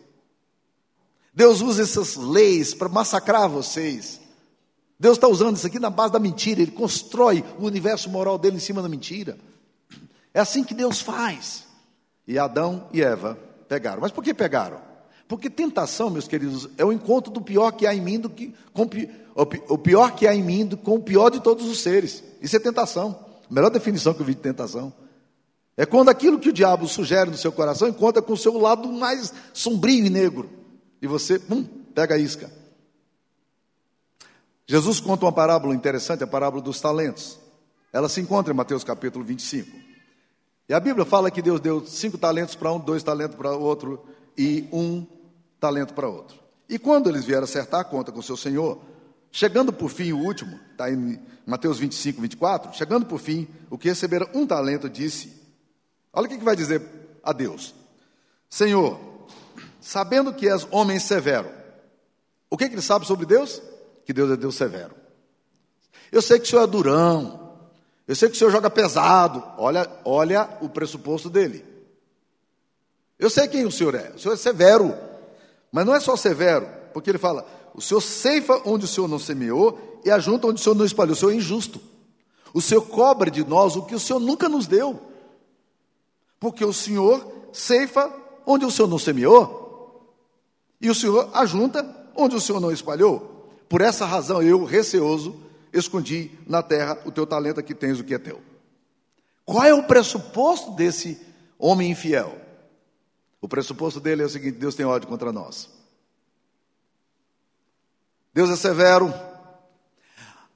Deus 1.32 1.60
usa 1.60 1.84
essas 1.84 2.16
leis 2.16 2.74
para 2.74 2.88
massacrar 2.88 3.48
vocês. 3.48 4.20
Deus 4.98 5.16
está 5.16 5.28
usando 5.28 5.54
isso 5.54 5.68
aqui 5.68 5.78
na 5.78 5.88
base 5.88 6.12
da 6.12 6.18
mentira. 6.18 6.60
Ele 6.60 6.72
constrói 6.72 7.44
o 7.56 7.66
universo 7.66 8.10
moral 8.10 8.36
dele 8.36 8.56
em 8.56 8.60
cima 8.60 8.82
da 8.82 8.88
mentira. 8.88 9.38
É 10.34 10.40
assim 10.40 10.64
que 10.64 10.74
Deus 10.74 11.00
faz. 11.00 11.68
E 12.26 12.36
Adão 12.36 12.88
e 12.92 13.00
Eva 13.00 13.38
pegaram. 13.68 14.00
Mas 14.00 14.10
por 14.10 14.24
que 14.24 14.34
pegaram? 14.34 14.87
Porque 15.28 15.50
tentação, 15.50 16.08
meus 16.08 16.26
queridos, 16.26 16.70
é 16.78 16.84
o 16.84 16.90
encontro 16.90 17.30
do 17.30 17.42
pior 17.42 17.70
que 17.72 17.86
há 17.86 17.94
em 17.94 18.00
mim 18.00 18.18
do 18.18 18.30
que 18.30 18.54
com 18.72 18.88
o 19.68 19.78
pior 19.78 20.16
que 20.16 20.26
há 20.26 20.34
em 20.34 20.42
mim 20.42 20.70
com 20.82 20.94
o 20.94 21.02
pior 21.02 21.28
de 21.28 21.40
todos 21.40 21.66
os 21.66 21.80
seres. 21.80 22.24
Isso 22.40 22.56
é 22.56 22.58
tentação. 22.58 23.26
A 23.48 23.54
melhor 23.54 23.70
definição 23.70 24.14
que 24.14 24.20
eu 24.20 24.26
vi 24.26 24.34
de 24.34 24.40
tentação. 24.40 24.90
É 25.76 25.84
quando 25.84 26.08
aquilo 26.08 26.38
que 26.38 26.48
o 26.48 26.52
diabo 26.52 26.88
sugere 26.88 27.30
no 27.30 27.36
seu 27.36 27.52
coração 27.52 27.86
encontra 27.86 28.22
com 28.22 28.32
o 28.32 28.36
seu 28.38 28.56
lado 28.58 28.90
mais 28.90 29.32
sombrio 29.52 30.06
e 30.06 30.10
negro. 30.10 30.48
E 31.00 31.06
você, 31.06 31.38
pum, 31.38 31.62
pega 31.94 32.14
a 32.14 32.18
isca. 32.18 32.50
Jesus 34.66 35.00
conta 35.00 35.26
uma 35.26 35.32
parábola 35.32 35.74
interessante, 35.74 36.24
a 36.24 36.26
parábola 36.26 36.62
dos 36.62 36.80
talentos. 36.80 37.38
Ela 37.92 38.08
se 38.08 38.20
encontra 38.20 38.52
em 38.52 38.56
Mateus 38.56 38.82
capítulo 38.82 39.24
25. 39.24 39.76
E 40.70 40.74
a 40.74 40.80
Bíblia 40.80 41.04
fala 41.04 41.30
que 41.30 41.42
Deus 41.42 41.60
deu 41.60 41.86
cinco 41.86 42.16
talentos 42.16 42.54
para 42.54 42.72
um, 42.72 42.80
dois 42.80 43.02
talentos 43.02 43.36
para 43.36 43.52
outro 43.52 44.04
e 44.36 44.68
um 44.72 45.06
talento 45.60 45.94
para 45.94 46.08
outro. 46.08 46.38
E 46.68 46.78
quando 46.78 47.08
eles 47.08 47.24
vieram 47.24 47.44
acertar 47.44 47.80
a 47.80 47.84
conta 47.84 48.12
com 48.12 48.20
o 48.20 48.22
seu 48.22 48.36
senhor, 48.36 48.80
chegando 49.32 49.72
por 49.72 49.90
fim 49.90 50.12
o 50.12 50.18
último, 50.18 50.58
está 50.72 50.90
em 50.90 51.18
Mateus 51.46 51.78
25, 51.78 52.20
24, 52.20 52.74
chegando 52.74 53.06
por 53.06 53.18
fim, 53.18 53.48
o 53.70 53.78
que 53.78 53.88
recebera 53.88 54.28
um 54.34 54.46
talento 54.46 54.88
disse: 54.88 55.32
Olha 56.12 56.26
o 56.26 56.28
que, 56.28 56.38
que 56.38 56.44
vai 56.44 56.54
dizer 56.54 56.82
a 57.22 57.32
Deus: 57.32 57.74
Senhor, 58.50 58.98
sabendo 59.80 60.32
que 60.34 60.48
és 60.48 60.66
homem 60.70 60.98
severo, 60.98 61.50
o 62.50 62.56
que, 62.56 62.68
que 62.68 62.74
ele 62.74 62.82
sabe 62.82 63.06
sobre 63.06 63.26
Deus? 63.26 63.62
Que 64.04 64.12
Deus 64.12 64.30
é 64.30 64.36
Deus 64.36 64.54
severo. 64.54 64.94
Eu 66.10 66.22
sei 66.22 66.38
que 66.38 66.46
o 66.46 66.48
senhor 66.48 66.64
é 66.64 66.66
durão, 66.66 67.58
eu 68.06 68.16
sei 68.16 68.28
que 68.28 68.34
o 68.34 68.38
senhor 68.38 68.50
joga 68.50 68.70
pesado, 68.70 69.42
olha, 69.58 69.88
olha 70.04 70.48
o 70.60 70.68
pressuposto 70.68 71.28
dele. 71.28 71.64
Eu 73.18 73.28
sei 73.28 73.48
quem 73.48 73.66
o 73.66 73.72
senhor 73.72 73.94
é, 73.94 74.12
o 74.14 74.18
senhor 74.18 74.34
é 74.34 74.36
severo, 74.36 74.96
mas 75.72 75.86
não 75.86 75.94
é 75.94 76.00
só 76.00 76.16
severo, 76.16 76.68
porque 76.92 77.10
ele 77.10 77.18
fala: 77.18 77.46
o 77.74 77.80
senhor 77.80 78.00
ceifa 78.00 78.60
onde 78.64 78.84
o 78.84 78.88
senhor 78.88 79.08
não 79.08 79.18
semeou 79.18 80.00
e 80.04 80.10
ajunta 80.10 80.46
onde 80.46 80.60
o 80.60 80.62
senhor 80.62 80.74
não 80.74 80.84
espalhou, 80.84 81.12
o 81.12 81.16
senhor 81.16 81.32
é 81.32 81.36
injusto. 81.36 81.80
O 82.52 82.60
senhor 82.60 82.82
cobra 82.82 83.30
de 83.30 83.44
nós 83.44 83.76
o 83.76 83.82
que 83.82 83.94
o 83.94 84.00
senhor 84.00 84.18
nunca 84.18 84.48
nos 84.48 84.66
deu, 84.66 84.98
porque 86.40 86.64
o 86.64 86.72
senhor 86.72 87.26
ceifa 87.52 88.12
onde 88.46 88.64
o 88.64 88.70
senhor 88.70 88.88
não 88.88 88.98
semeou 88.98 89.58
e 90.80 90.88
o 90.88 90.94
senhor 90.94 91.28
ajunta 91.34 91.84
onde 92.16 92.36
o 92.36 92.40
senhor 92.40 92.60
não 92.60 92.72
espalhou. 92.72 93.48
Por 93.68 93.80
essa 93.80 94.06
razão, 94.06 94.42
eu, 94.42 94.64
receoso, 94.64 95.36
escondi 95.72 96.30
na 96.46 96.62
terra 96.62 96.98
o 97.04 97.12
teu 97.12 97.26
talento, 97.26 97.60
aqui 97.60 97.74
tens 97.74 98.00
o 98.00 98.04
que 98.04 98.14
é 98.14 98.18
teu. 98.18 98.40
Qual 99.44 99.64
é 99.64 99.74
o 99.74 99.84
pressuposto 99.84 100.70
desse 100.72 101.20
homem 101.58 101.90
infiel? 101.90 102.47
O 103.40 103.48
pressuposto 103.48 104.00
dele 104.00 104.22
é 104.22 104.26
o 104.26 104.30
seguinte: 104.30 104.58
Deus 104.58 104.74
tem 104.74 104.86
ódio 104.86 105.08
contra 105.08 105.32
nós. 105.32 105.68
Deus 108.32 108.50
é 108.50 108.56
severo. 108.56 109.12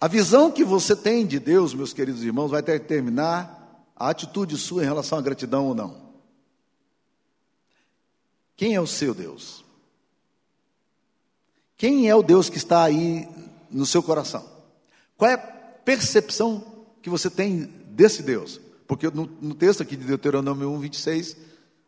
A 0.00 0.08
visão 0.08 0.50
que 0.50 0.64
você 0.64 0.96
tem 0.96 1.26
de 1.26 1.38
Deus, 1.38 1.74
meus 1.74 1.92
queridos 1.92 2.22
irmãos, 2.24 2.50
vai 2.50 2.60
determinar 2.60 3.86
a 3.94 4.10
atitude 4.10 4.56
sua 4.58 4.82
em 4.82 4.86
relação 4.86 5.18
à 5.18 5.22
gratidão 5.22 5.66
ou 5.66 5.74
não. 5.74 6.12
Quem 8.56 8.74
é 8.74 8.80
o 8.80 8.86
seu 8.86 9.14
Deus? 9.14 9.64
Quem 11.76 12.08
é 12.08 12.14
o 12.14 12.22
Deus 12.22 12.48
que 12.48 12.58
está 12.58 12.82
aí 12.82 13.28
no 13.70 13.86
seu 13.86 14.02
coração? 14.02 14.48
Qual 15.16 15.30
é 15.30 15.34
a 15.34 15.38
percepção 15.38 16.84
que 17.00 17.10
você 17.10 17.30
tem 17.30 17.62
desse 17.90 18.22
Deus? 18.22 18.60
Porque 18.86 19.08
no, 19.08 19.26
no 19.40 19.54
texto 19.54 19.82
aqui 19.82 19.96
de 19.96 20.04
Deuteronômio 20.04 20.70
1, 20.70 20.78
26, 20.78 21.36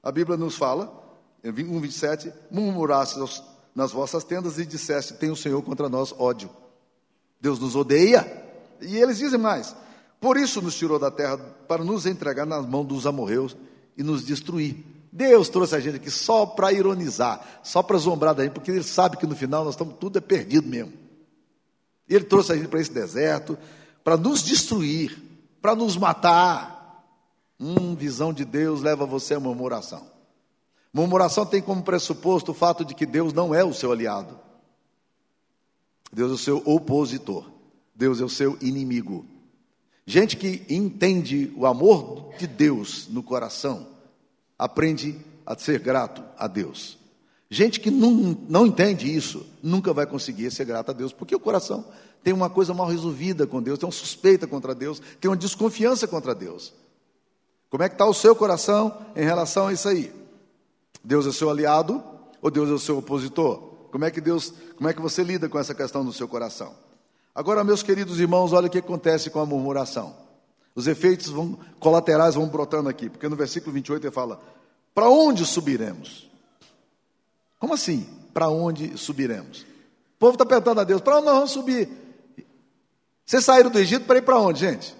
a 0.04 0.12
Bíblia 0.12 0.36
nos 0.36 0.54
fala, 0.54 1.02
em 1.42 1.50
1, 1.50 1.80
27, 1.80 2.32
murmurasse 2.50 3.18
nas 3.74 3.90
vossas 3.90 4.22
tendas 4.22 4.58
e 4.58 4.66
disseste, 4.66 5.14
tem 5.14 5.30
o 5.30 5.36
Senhor 5.36 5.62
contra 5.62 5.88
nós 5.88 6.14
ódio. 6.18 6.50
Deus 7.40 7.58
nos 7.58 7.74
odeia. 7.74 8.42
E 8.82 8.98
eles 8.98 9.18
dizem 9.18 9.38
mais, 9.38 9.74
por 10.20 10.36
isso 10.36 10.60
nos 10.60 10.74
tirou 10.74 10.98
da 10.98 11.10
terra 11.10 11.38
para 11.38 11.82
nos 11.82 12.04
entregar 12.04 12.44
nas 12.44 12.66
mãos 12.66 12.84
dos 12.86 13.06
amorreus 13.06 13.56
e 13.96 14.02
nos 14.02 14.24
destruir. 14.24 14.84
Deus 15.10 15.48
trouxe 15.48 15.74
a 15.74 15.80
gente 15.80 15.96
aqui 15.96 16.10
só 16.10 16.44
para 16.44 16.72
ironizar, 16.72 17.60
só 17.62 17.82
para 17.82 17.96
zombrar 17.96 18.34
da 18.34 18.42
gente, 18.42 18.52
porque 18.52 18.70
Ele 18.70 18.82
sabe 18.82 19.16
que 19.16 19.26
no 19.26 19.36
final 19.36 19.64
nós 19.64 19.74
estamos 19.74 19.94
tudo 19.98 20.18
é 20.18 20.20
perdido 20.20 20.68
mesmo. 20.68 20.92
Ele 22.06 22.24
trouxe 22.24 22.52
a 22.52 22.56
gente 22.56 22.68
para 22.68 22.80
esse 22.80 22.92
deserto, 22.92 23.56
para 24.02 24.16
nos 24.18 24.42
destruir, 24.42 25.16
para 25.62 25.74
nos 25.74 25.96
matar. 25.96 26.73
Hum, 27.58 27.94
visão 27.94 28.32
de 28.32 28.44
Deus 28.44 28.80
leva 28.80 29.06
você 29.06 29.34
a 29.34 29.40
murmuração. 29.40 30.06
Murmuração 30.92 31.44
tem 31.44 31.60
como 31.60 31.82
pressuposto 31.82 32.52
o 32.52 32.54
fato 32.54 32.84
de 32.84 32.94
que 32.94 33.06
Deus 33.06 33.32
não 33.32 33.54
é 33.54 33.64
o 33.64 33.74
seu 33.74 33.90
aliado. 33.90 34.38
Deus 36.12 36.30
é 36.30 36.34
o 36.34 36.38
seu 36.38 36.62
opositor. 36.64 37.50
Deus 37.94 38.20
é 38.20 38.24
o 38.24 38.28
seu 38.28 38.56
inimigo. 38.60 39.24
Gente 40.06 40.36
que 40.36 40.62
entende 40.68 41.52
o 41.56 41.66
amor 41.66 42.34
de 42.38 42.46
Deus 42.46 43.08
no 43.08 43.22
coração 43.22 43.86
aprende 44.58 45.18
a 45.46 45.56
ser 45.56 45.78
grato 45.78 46.22
a 46.36 46.46
Deus. 46.46 46.98
Gente 47.50 47.78
que 47.78 47.90
não, 47.90 48.36
não 48.48 48.66
entende 48.66 49.14
isso, 49.14 49.46
nunca 49.62 49.92
vai 49.92 50.06
conseguir 50.06 50.50
ser 50.50 50.64
grato 50.64 50.90
a 50.90 50.94
Deus, 50.94 51.12
porque 51.12 51.34
o 51.34 51.40
coração 51.40 51.84
tem 52.22 52.32
uma 52.32 52.50
coisa 52.50 52.74
mal 52.74 52.86
resolvida 52.86 53.46
com 53.46 53.62
Deus, 53.62 53.78
tem 53.78 53.86
uma 53.86 53.92
suspeita 53.92 54.46
contra 54.46 54.74
Deus, 54.74 55.00
tem 55.20 55.30
uma 55.30 55.36
desconfiança 55.36 56.08
contra 56.08 56.34
Deus. 56.34 56.72
Como 57.74 57.82
é 57.82 57.88
que 57.88 57.96
está 57.96 58.06
o 58.06 58.14
seu 58.14 58.36
coração 58.36 58.96
em 59.16 59.24
relação 59.24 59.66
a 59.66 59.72
isso 59.72 59.88
aí? 59.88 60.14
Deus 61.02 61.26
é 61.26 61.32
seu 61.32 61.50
aliado 61.50 62.00
ou 62.40 62.48
Deus 62.48 62.70
é 62.70 62.72
o 62.72 62.78
seu 62.78 62.98
opositor? 62.98 63.56
Como 63.90 64.04
é 64.04 64.12
que 64.12 64.20
Deus, 64.20 64.54
como 64.76 64.88
é 64.88 64.94
que 64.94 65.02
você 65.02 65.24
lida 65.24 65.48
com 65.48 65.58
essa 65.58 65.74
questão 65.74 66.04
no 66.04 66.12
seu 66.12 66.28
coração? 66.28 66.72
Agora, 67.34 67.64
meus 67.64 67.82
queridos 67.82 68.20
irmãos, 68.20 68.52
olha 68.52 68.68
o 68.68 68.70
que 68.70 68.78
acontece 68.78 69.28
com 69.28 69.40
a 69.40 69.44
murmuração. 69.44 70.14
Os 70.72 70.86
efeitos 70.86 71.26
vão, 71.30 71.58
colaterais 71.80 72.36
vão 72.36 72.46
brotando 72.46 72.88
aqui, 72.88 73.10
porque 73.10 73.28
no 73.28 73.34
versículo 73.34 73.72
28 73.72 74.06
ele 74.06 74.14
fala: 74.14 74.40
Para 74.94 75.08
onde 75.08 75.44
subiremos? 75.44 76.30
Como 77.58 77.74
assim? 77.74 78.06
Para 78.32 78.48
onde 78.50 78.96
subiremos? 78.96 79.62
O 79.62 80.18
povo 80.20 80.34
está 80.34 80.46
perguntando 80.46 80.80
a 80.80 80.84
Deus: 80.84 81.00
Para 81.00 81.16
onde 81.16 81.26
nós 81.26 81.34
vamos 81.34 81.50
subir? 81.50 81.88
Vocês 83.26 83.44
saíram 83.44 83.68
do 83.68 83.80
Egito 83.80 84.06
para 84.06 84.18
ir 84.18 84.22
para 84.22 84.38
onde, 84.38 84.60
gente? 84.60 84.94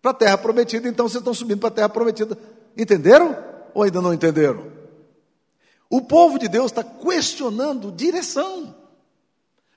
Para 0.00 0.10
a 0.10 0.14
terra 0.14 0.38
prometida, 0.38 0.88
então 0.88 1.08
vocês 1.08 1.20
estão 1.20 1.34
subindo 1.34 1.58
para 1.58 1.68
a 1.68 1.72
terra 1.72 1.88
prometida. 1.88 2.38
Entenderam? 2.76 3.36
Ou 3.74 3.82
ainda 3.82 4.00
não 4.00 4.14
entenderam? 4.14 4.70
O 5.88 6.02
povo 6.02 6.38
de 6.38 6.48
Deus 6.48 6.66
está 6.66 6.82
questionando 6.82 7.92
direção. 7.92 8.74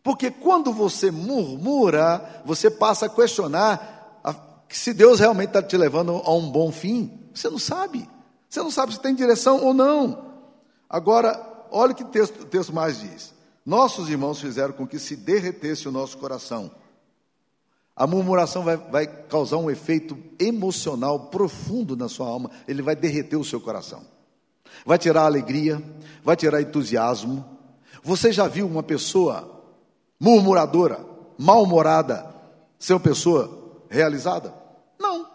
Porque 0.03 0.31
quando 0.31 0.71
você 0.73 1.11
murmura, 1.11 2.41
você 2.45 2.69
passa 2.69 3.05
a 3.05 3.09
questionar 3.09 3.97
que 4.67 4.77
se 4.77 4.93
Deus 4.93 5.19
realmente 5.19 5.49
está 5.49 5.63
te 5.63 5.75
levando 5.75 6.21
a 6.23 6.33
um 6.33 6.49
bom 6.51 6.71
fim, 6.71 7.11
você 7.33 7.49
não 7.49 7.57
sabe. 7.57 8.07
Você 8.47 8.61
não 8.61 8.69
sabe 8.69 8.93
se 8.93 8.99
tem 8.99 9.15
direção 9.15 9.63
ou 9.63 9.73
não. 9.73 10.29
Agora, 10.87 11.65
olha 11.71 11.91
o 11.91 11.95
que 11.95 12.03
o 12.03 12.07
texto, 12.07 12.45
texto 12.45 12.73
mais 12.73 12.99
diz. 12.99 13.33
Nossos 13.65 14.09
irmãos 14.09 14.39
fizeram 14.39 14.73
com 14.73 14.87
que 14.87 14.99
se 14.99 15.15
derretesse 15.15 15.87
o 15.87 15.91
nosso 15.91 16.17
coração. 16.17 16.71
A 17.99 18.07
murmuração 18.07 18.63
vai, 18.63 18.77
vai 18.77 19.05
causar 19.05 19.57
um 19.57 19.69
efeito 19.69 20.17
emocional 20.39 21.27
profundo 21.27 21.97
na 21.97 22.07
sua 22.07 22.27
alma. 22.27 22.49
Ele 22.65 22.81
vai 22.81 22.95
derreter 22.95 23.35
o 23.35 23.43
seu 23.43 23.59
coração. 23.59 24.01
Vai 24.85 24.97
tirar 24.97 25.25
alegria, 25.25 25.83
vai 26.23 26.37
tirar 26.37 26.61
entusiasmo. 26.61 27.43
Você 28.01 28.31
já 28.31 28.47
viu 28.47 28.65
uma 28.67 28.81
pessoa 28.81 29.65
murmuradora, 30.17 31.05
mal-humorada, 31.37 32.33
ser 32.79 32.93
uma 32.93 33.01
pessoa 33.01 33.83
realizada? 33.89 34.53
Não. 34.97 35.27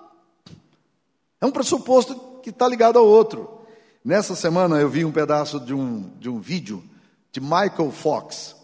É 1.42 1.44
um 1.44 1.50
pressuposto 1.50 2.40
que 2.42 2.48
está 2.48 2.66
ligado 2.66 2.98
ao 2.98 3.06
outro. 3.06 3.60
Nessa 4.02 4.34
semana 4.34 4.80
eu 4.80 4.88
vi 4.88 5.04
um 5.04 5.12
pedaço 5.12 5.60
de 5.60 5.74
um, 5.74 6.10
de 6.18 6.30
um 6.30 6.40
vídeo 6.40 6.82
de 7.30 7.42
Michael 7.42 7.90
Fox. 7.90 8.56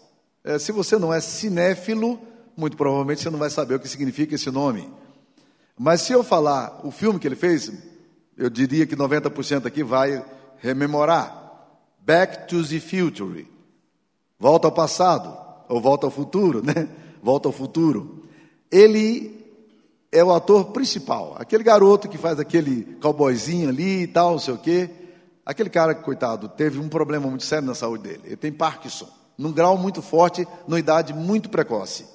É, 0.43 0.57
se 0.57 0.71
você 0.71 0.97
não 0.97 1.13
é 1.13 1.21
cinéfilo, 1.21 2.19
muito 2.55 2.77
provavelmente 2.77 3.21
você 3.21 3.29
não 3.29 3.39
vai 3.39 3.49
saber 3.49 3.75
o 3.75 3.79
que 3.79 3.87
significa 3.87 4.35
esse 4.35 4.49
nome. 4.51 4.91
Mas 5.77 6.01
se 6.01 6.13
eu 6.13 6.23
falar 6.23 6.81
o 6.83 6.91
filme 6.91 7.19
que 7.19 7.27
ele 7.27 7.35
fez, 7.35 7.71
eu 8.37 8.49
diria 8.49 8.85
que 8.85 8.95
90% 8.95 9.65
aqui 9.65 9.83
vai 9.83 10.23
rememorar. 10.57 11.39
Back 11.99 12.47
to 12.47 12.67
the 12.67 12.79
Future. 12.79 13.47
Volta 14.39 14.67
ao 14.67 14.71
passado, 14.71 15.37
ou 15.69 15.79
volta 15.79 16.07
ao 16.07 16.11
futuro, 16.11 16.63
né? 16.63 16.87
Volta 17.21 17.47
ao 17.47 17.51
futuro. 17.51 18.25
Ele 18.71 19.41
é 20.11 20.23
o 20.23 20.33
ator 20.33 20.65
principal, 20.71 21.35
aquele 21.37 21.63
garoto 21.63 22.09
que 22.09 22.17
faz 22.17 22.39
aquele 22.39 22.97
cowboyzinho 23.01 23.69
ali 23.69 24.03
e 24.03 24.07
tal, 24.07 24.31
não 24.31 24.39
sei 24.39 24.53
o 24.53 24.57
quê. 24.57 24.89
aquele 25.45 25.69
cara, 25.69 25.95
coitado, 25.95 26.49
teve 26.49 26.79
um 26.79 26.89
problema 26.89 27.27
muito 27.27 27.45
sério 27.45 27.65
na 27.67 27.75
saúde 27.75 28.03
dele. 28.03 28.21
Ele 28.25 28.35
tem 28.35 28.51
Parkinson, 28.51 29.07
num 29.37 29.51
grau 29.51 29.77
muito 29.77 30.01
forte, 30.01 30.47
numa 30.67 30.79
idade 30.79 31.13
muito 31.13 31.49
precoce. 31.49 32.05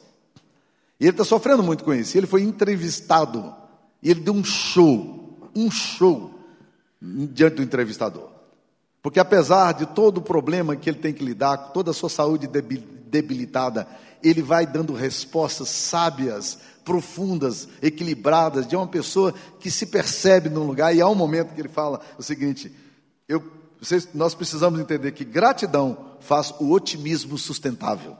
E 0.98 1.04
ele 1.04 1.10
está 1.10 1.24
sofrendo 1.24 1.62
muito 1.62 1.84
com 1.84 1.92
isso. 1.92 2.16
Ele 2.16 2.26
foi 2.26 2.42
entrevistado. 2.42 3.54
E 4.02 4.10
ele 4.10 4.20
deu 4.20 4.34
um 4.34 4.44
show, 4.44 5.50
um 5.54 5.70
show, 5.70 6.34
diante 7.00 7.56
do 7.56 7.62
entrevistador. 7.62 8.30
Porque 9.02 9.20
apesar 9.20 9.72
de 9.72 9.86
todo 9.86 10.18
o 10.18 10.22
problema 10.22 10.74
que 10.74 10.90
ele 10.90 10.98
tem 10.98 11.12
que 11.12 11.24
lidar, 11.24 11.58
com 11.58 11.72
toda 11.72 11.90
a 11.92 11.94
sua 11.94 12.08
saúde 12.08 12.48
debilitada, 12.48 13.86
ele 14.22 14.42
vai 14.42 14.66
dando 14.66 14.92
respostas 14.92 15.68
sábias, 15.68 16.58
profundas, 16.84 17.68
equilibradas, 17.80 18.66
de 18.66 18.74
uma 18.74 18.86
pessoa 18.86 19.32
que 19.60 19.70
se 19.70 19.86
percebe 19.86 20.48
num 20.48 20.66
lugar, 20.66 20.94
e 20.94 21.00
há 21.00 21.08
um 21.08 21.14
momento 21.14 21.54
que 21.54 21.60
ele 21.60 21.68
fala 21.68 22.00
o 22.18 22.22
seguinte: 22.22 22.72
eu, 23.28 23.42
vocês, 23.80 24.08
nós 24.14 24.34
precisamos 24.34 24.80
entender 24.80 25.12
que 25.12 25.24
gratidão 25.24 26.16
faz 26.20 26.52
o 26.58 26.72
otimismo 26.72 27.38
sustentável. 27.38 28.16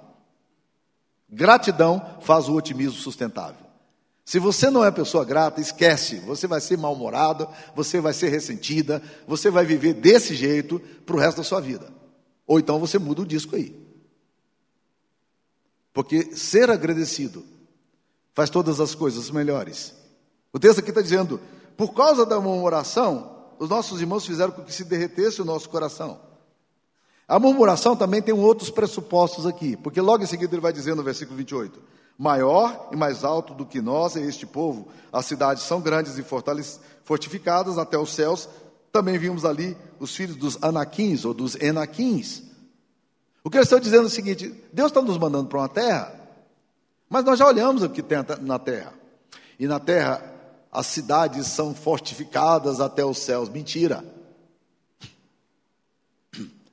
Gratidão 1.28 2.18
faz 2.21 2.49
o 2.49 2.54
otimismo 2.54 2.99
sustentável. 2.99 3.66
Se 4.25 4.40
você 4.40 4.71
não 4.71 4.85
é 4.85 4.90
pessoa 4.90 5.25
grata, 5.25 5.61
esquece, 5.61 6.16
você 6.16 6.49
vai 6.49 6.61
ser 6.61 6.76
mal-humorada, 6.76 7.49
você 7.76 8.00
vai 8.00 8.12
ser 8.12 8.28
ressentida, 8.28 9.00
você 9.26 9.50
vai 9.50 9.64
viver 9.64 9.95
desse 9.95 10.35
jeito 10.35 10.80
para 11.04 11.14
o 11.14 11.18
resto 11.18 11.38
da 11.38 11.45
sua 11.45 11.61
vida. 11.61 11.88
Ou 12.45 12.59
então 12.59 12.80
você 12.80 12.99
muda 12.99 13.23
o 13.23 13.26
disco 13.26 13.54
aí. 13.54 13.75
Porque 15.92 16.37
ser 16.37 16.71
agradecido 16.71 17.45
faz 18.35 18.50
todas 18.50 18.80
as 18.80 18.95
coisas 18.95 19.30
melhores. 19.30 19.95
O 20.52 20.59
texto 20.59 20.80
aqui 20.80 20.90
está 20.90 21.00
dizendo: 21.00 21.40
por 21.76 21.95
causa 21.95 22.26
da 22.26 22.40
murmuração, 22.40 23.54
os 23.59 23.68
nossos 23.68 24.00
irmãos 24.00 24.26
fizeram 24.26 24.52
com 24.52 24.62
que 24.64 24.73
se 24.73 24.85
derretesse 24.85 25.40
o 25.40 25.45
nosso 25.45 25.68
coração. 25.68 26.21
A 27.28 27.40
murmuração 27.40 27.97
também 27.97 28.23
tem 28.23 28.33
outros 28.33 28.71
pressupostos 28.71 29.47
aqui, 29.47 29.76
porque 29.76 30.00
logo 30.00 30.23
em 30.23 30.26
seguida 30.26 30.54
ele 30.54 30.62
vai 30.62 30.73
dizer 30.73 30.95
no 30.95 31.02
versículo 31.02 31.37
28: 31.37 31.83
Maior 32.16 32.88
e 32.92 32.97
mais 32.97 33.25
alto 33.25 33.52
do 33.52 33.66
que 33.66 33.80
nós 33.80 34.16
é 34.16 34.21
este 34.21 34.47
povo, 34.47 34.87
as 35.12 35.26
cidades 35.26 35.64
são 35.64 35.80
grandes 35.80 36.16
e 36.18 36.25
fortificadas 37.04 37.78
até 37.78 37.99
os 37.99 38.14
céus. 38.14 38.49
Também 38.92 39.18
vimos 39.18 39.45
ali 39.45 39.76
os 39.99 40.14
filhos 40.14 40.37
dos 40.37 40.56
Anaquins 40.62 41.25
ou 41.25 41.35
dos 41.35 41.56
Enaquins. 41.56 42.42
O 43.42 43.50
que 43.50 43.59
eles 43.59 43.66
estão 43.66 43.80
dizendo 43.80 44.04
é 44.04 44.06
o 44.06 44.11
seguinte: 44.11 44.54
Deus 44.73 44.90
está 44.90 45.02
nos 45.02 45.18
mandando 45.18 45.49
para 45.49 45.59
uma 45.59 45.68
terra, 45.68 46.14
mas 47.09 47.25
nós 47.25 47.38
já 47.38 47.47
olhamos 47.47 47.83
o 47.83 47.90
que 47.90 48.02
tem 48.02 48.18
na 48.40 48.59
terra. 48.59 48.95
E 49.59 49.66
na 49.66 49.80
terra 49.80 50.23
as 50.71 50.87
cidades 50.87 51.49
são 51.49 51.75
fortificadas 51.75 52.80
até 52.80 53.04
os 53.04 53.18
céus. 53.18 53.49
Mentira. 53.49 54.15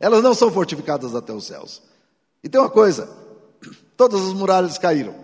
Elas 0.04 0.22
não 0.22 0.34
são 0.34 0.52
fortificadas 0.52 1.16
até 1.16 1.32
os 1.32 1.46
céus. 1.46 1.82
E 2.44 2.50
tem 2.50 2.60
uma 2.60 2.70
coisa: 2.70 3.10
todas 3.96 4.20
as 4.20 4.34
muralhas 4.34 4.78
caíram. 4.78 5.16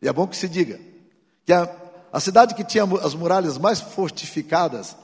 E 0.00 0.08
é 0.08 0.12
bom 0.12 0.26
que 0.26 0.38
se 0.38 0.48
diga 0.48 0.80
que 1.44 1.52
a, 1.52 1.70
a 2.10 2.18
cidade 2.18 2.54
que 2.54 2.64
tinha 2.64 2.84
as 3.02 3.14
muralhas 3.14 3.58
mais 3.58 3.78
fortificadas 3.78 4.96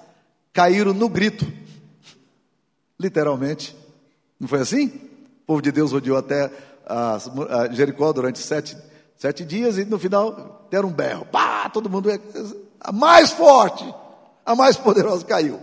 caíram 0.51 0.95
no 0.95 1.11
grito. 1.11 1.47
Literalmente. 2.99 3.77
Não 4.41 4.49
foi 4.49 4.61
assim? 4.61 4.87
O 4.87 5.47
povo 5.47 5.61
de 5.61 5.71
Deus 5.71 5.93
rodeou 5.93 6.17
até 6.17 6.51
a, 6.87 7.17
a 7.17 7.71
Jericó 7.71 8.15
durante 8.15 8.39
sete, 8.39 8.79
sete 9.15 9.45
dias 9.45 9.77
e 9.77 9.85
no 9.85 9.99
final 9.99 10.67
deram 10.71 10.89
um 10.89 10.93
berro. 10.93 11.27
Pá, 11.27 11.69
todo 11.69 11.91
mundo. 11.91 12.11
É, 12.11 12.19
a 12.81 12.91
mais 12.91 13.31
forte, 13.31 13.85
a 14.47 14.57
mais 14.57 14.75
poderosa 14.75 15.23
caiu. 15.23 15.61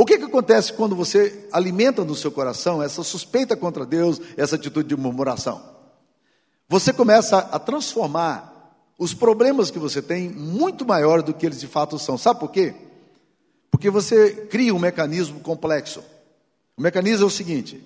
O 0.00 0.06
que, 0.06 0.16
que 0.16 0.26
acontece 0.26 0.72
quando 0.74 0.94
você 0.94 1.48
alimenta 1.50 2.04
no 2.04 2.14
seu 2.14 2.30
coração 2.30 2.80
essa 2.80 3.02
suspeita 3.02 3.56
contra 3.56 3.84
Deus, 3.84 4.20
essa 4.36 4.54
atitude 4.54 4.90
de 4.90 4.96
murmuração? 4.96 5.60
Você 6.68 6.92
começa 6.92 7.38
a 7.38 7.58
transformar 7.58 8.76
os 8.96 9.12
problemas 9.12 9.72
que 9.72 9.78
você 9.80 10.00
tem 10.00 10.28
muito 10.28 10.86
maiores 10.86 11.24
do 11.24 11.34
que 11.34 11.44
eles 11.44 11.58
de 11.58 11.66
fato 11.66 11.98
são. 11.98 12.16
Sabe 12.16 12.38
por 12.38 12.52
quê? 12.52 12.76
Porque 13.72 13.90
você 13.90 14.46
cria 14.46 14.72
um 14.72 14.78
mecanismo 14.78 15.40
complexo. 15.40 16.00
O 16.76 16.80
mecanismo 16.80 17.24
é 17.24 17.26
o 17.26 17.30
seguinte: 17.30 17.84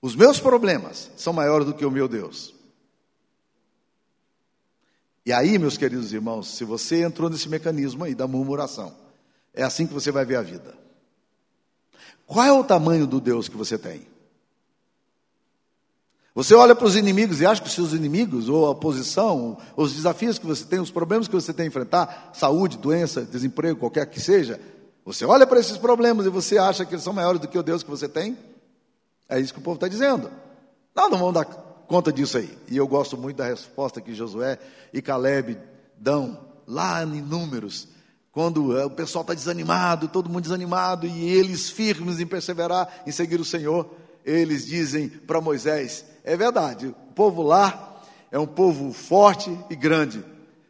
os 0.00 0.16
meus 0.16 0.40
problemas 0.40 1.10
são 1.18 1.34
maiores 1.34 1.66
do 1.66 1.74
que 1.74 1.84
o 1.84 1.90
meu 1.90 2.08
Deus. 2.08 2.54
E 5.26 5.34
aí, 5.34 5.58
meus 5.58 5.76
queridos 5.76 6.14
irmãos, 6.14 6.48
se 6.48 6.64
você 6.64 7.02
entrou 7.02 7.28
nesse 7.28 7.46
mecanismo 7.46 8.04
aí 8.04 8.14
da 8.14 8.26
murmuração, 8.26 8.96
é 9.52 9.62
assim 9.62 9.86
que 9.86 9.92
você 9.92 10.10
vai 10.10 10.24
ver 10.24 10.36
a 10.36 10.42
vida. 10.42 10.80
Qual 12.30 12.46
é 12.46 12.52
o 12.52 12.62
tamanho 12.62 13.08
do 13.08 13.20
Deus 13.20 13.48
que 13.48 13.56
você 13.56 13.76
tem? 13.76 14.06
Você 16.32 16.54
olha 16.54 16.76
para 16.76 16.86
os 16.86 16.94
inimigos 16.94 17.40
e 17.40 17.44
acha 17.44 17.60
que 17.60 17.66
os 17.66 17.74
seus 17.74 17.92
inimigos, 17.92 18.48
ou 18.48 18.66
a 18.66 18.70
oposição, 18.70 19.58
os 19.76 19.92
desafios 19.92 20.38
que 20.38 20.46
você 20.46 20.64
tem, 20.64 20.78
os 20.78 20.92
problemas 20.92 21.26
que 21.26 21.34
você 21.34 21.52
tem 21.52 21.64
a 21.64 21.66
enfrentar, 21.66 22.30
saúde, 22.32 22.78
doença, 22.78 23.22
desemprego, 23.22 23.80
qualquer 23.80 24.06
que 24.06 24.20
seja, 24.20 24.60
você 25.04 25.24
olha 25.24 25.44
para 25.44 25.58
esses 25.58 25.76
problemas 25.76 26.24
e 26.24 26.28
você 26.28 26.56
acha 26.56 26.84
que 26.84 26.94
eles 26.94 27.02
são 27.02 27.12
maiores 27.12 27.40
do 27.40 27.48
que 27.48 27.58
o 27.58 27.64
Deus 27.64 27.82
que 27.82 27.90
você 27.90 28.08
tem? 28.08 28.38
É 29.28 29.40
isso 29.40 29.52
que 29.52 29.58
o 29.58 29.62
povo 29.62 29.74
está 29.74 29.88
dizendo. 29.88 30.30
Não, 30.94 31.10
não 31.10 31.18
vão 31.18 31.32
dar 31.32 31.44
conta 31.44 32.12
disso 32.12 32.38
aí. 32.38 32.56
E 32.68 32.76
eu 32.76 32.86
gosto 32.86 33.16
muito 33.16 33.38
da 33.38 33.46
resposta 33.46 34.00
que 34.00 34.14
Josué 34.14 34.56
e 34.92 35.02
Caleb 35.02 35.58
dão 35.98 36.38
lá 36.64 37.02
em 37.02 37.20
Números, 37.20 37.88
quando 38.32 38.76
eh, 38.78 38.84
o 38.84 38.90
pessoal 38.90 39.22
está 39.22 39.34
desanimado, 39.34 40.08
todo 40.08 40.28
mundo 40.28 40.42
desanimado, 40.42 41.06
e 41.06 41.28
eles 41.28 41.68
firmes 41.68 42.20
em 42.20 42.26
perseverar, 42.26 43.02
em 43.06 43.10
seguir 43.10 43.40
o 43.40 43.44
Senhor, 43.44 43.90
eles 44.24 44.66
dizem 44.66 45.08
para 45.08 45.40
Moisés: 45.40 46.04
é 46.24 46.36
verdade, 46.36 46.88
o 46.88 47.12
povo 47.14 47.42
lá 47.42 48.02
é 48.30 48.38
um 48.38 48.46
povo 48.46 48.92
forte 48.92 49.56
e 49.68 49.74
grande, 49.74 50.24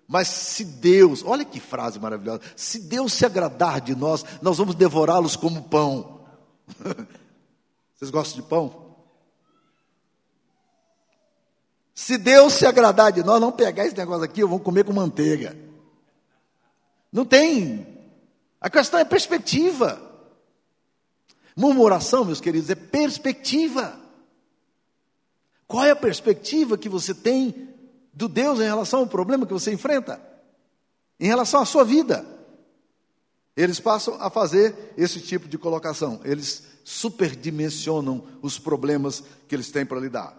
mas 0.08 0.28
se 0.28 0.64
Deus, 0.64 1.22
olha 1.24 1.44
que 1.44 1.60
frase 1.60 2.00
maravilhosa, 2.00 2.40
se 2.56 2.80
Deus 2.80 3.12
se 3.12 3.26
agradar 3.26 3.80
de 3.80 3.94
nós, 3.94 4.24
nós 4.40 4.56
vamos 4.58 4.74
devorá-los 4.74 5.36
como 5.36 5.62
pão. 5.64 6.20
Vocês 7.94 8.10
gostam 8.10 8.40
de 8.40 8.48
pão? 8.48 8.90
Se 11.94 12.16
Deus 12.16 12.54
se 12.54 12.64
agradar 12.64 13.12
de 13.12 13.22
nós, 13.22 13.38
não 13.38 13.52
pegar 13.52 13.84
esse 13.84 13.96
negócio 13.96 14.24
aqui, 14.24 14.42
vamos 14.42 14.62
comer 14.62 14.84
com 14.84 14.92
manteiga. 14.94 15.54
Não 17.12 17.24
tem. 17.24 17.86
A 18.60 18.68
questão 18.68 19.00
é 19.00 19.04
perspectiva. 19.04 20.00
Murmuração, 21.56 22.24
meus 22.24 22.40
queridos, 22.40 22.70
é 22.70 22.74
perspectiva. 22.74 23.98
Qual 25.66 25.84
é 25.84 25.90
a 25.90 25.96
perspectiva 25.96 26.78
que 26.78 26.88
você 26.88 27.14
tem 27.14 27.68
do 28.12 28.28
Deus 28.28 28.60
em 28.60 28.64
relação 28.64 29.00
ao 29.00 29.06
problema 29.06 29.46
que 29.46 29.52
você 29.52 29.72
enfrenta? 29.72 30.20
Em 31.18 31.26
relação 31.26 31.60
à 31.60 31.64
sua 31.64 31.84
vida? 31.84 32.24
Eles 33.56 33.78
passam 33.78 34.16
a 34.20 34.30
fazer 34.30 34.94
esse 34.96 35.20
tipo 35.20 35.48
de 35.48 35.58
colocação. 35.58 36.20
Eles 36.24 36.64
superdimensionam 36.84 38.24
os 38.40 38.58
problemas 38.58 39.22
que 39.46 39.54
eles 39.54 39.70
têm 39.70 39.84
para 39.84 40.00
lidar. 40.00 40.34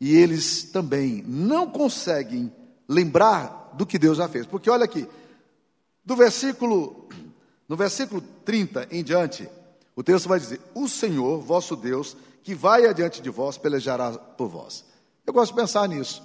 E 0.00 0.14
eles 0.16 0.64
também 0.64 1.24
não 1.26 1.68
conseguem 1.68 2.52
lembrar 2.88 3.72
do 3.74 3.86
que 3.86 3.98
Deus 3.98 4.18
já 4.18 4.28
fez. 4.28 4.46
Porque 4.46 4.70
olha 4.70 4.84
aqui, 4.84 5.08
do 6.04 6.16
versículo 6.16 7.08
no 7.68 7.76
versículo 7.76 8.20
30 8.44 8.88
em 8.90 9.04
diante, 9.04 9.48
o 9.94 10.02
texto 10.02 10.28
vai 10.28 10.40
dizer: 10.40 10.60
"O 10.74 10.88
Senhor, 10.88 11.40
vosso 11.40 11.76
Deus, 11.76 12.16
que 12.42 12.54
vai 12.54 12.86
adiante 12.86 13.22
de 13.22 13.30
vós, 13.30 13.56
pelejará 13.56 14.12
por 14.12 14.48
vós". 14.48 14.84
Eu 15.26 15.32
gosto 15.32 15.52
de 15.52 15.60
pensar 15.60 15.88
nisso. 15.88 16.22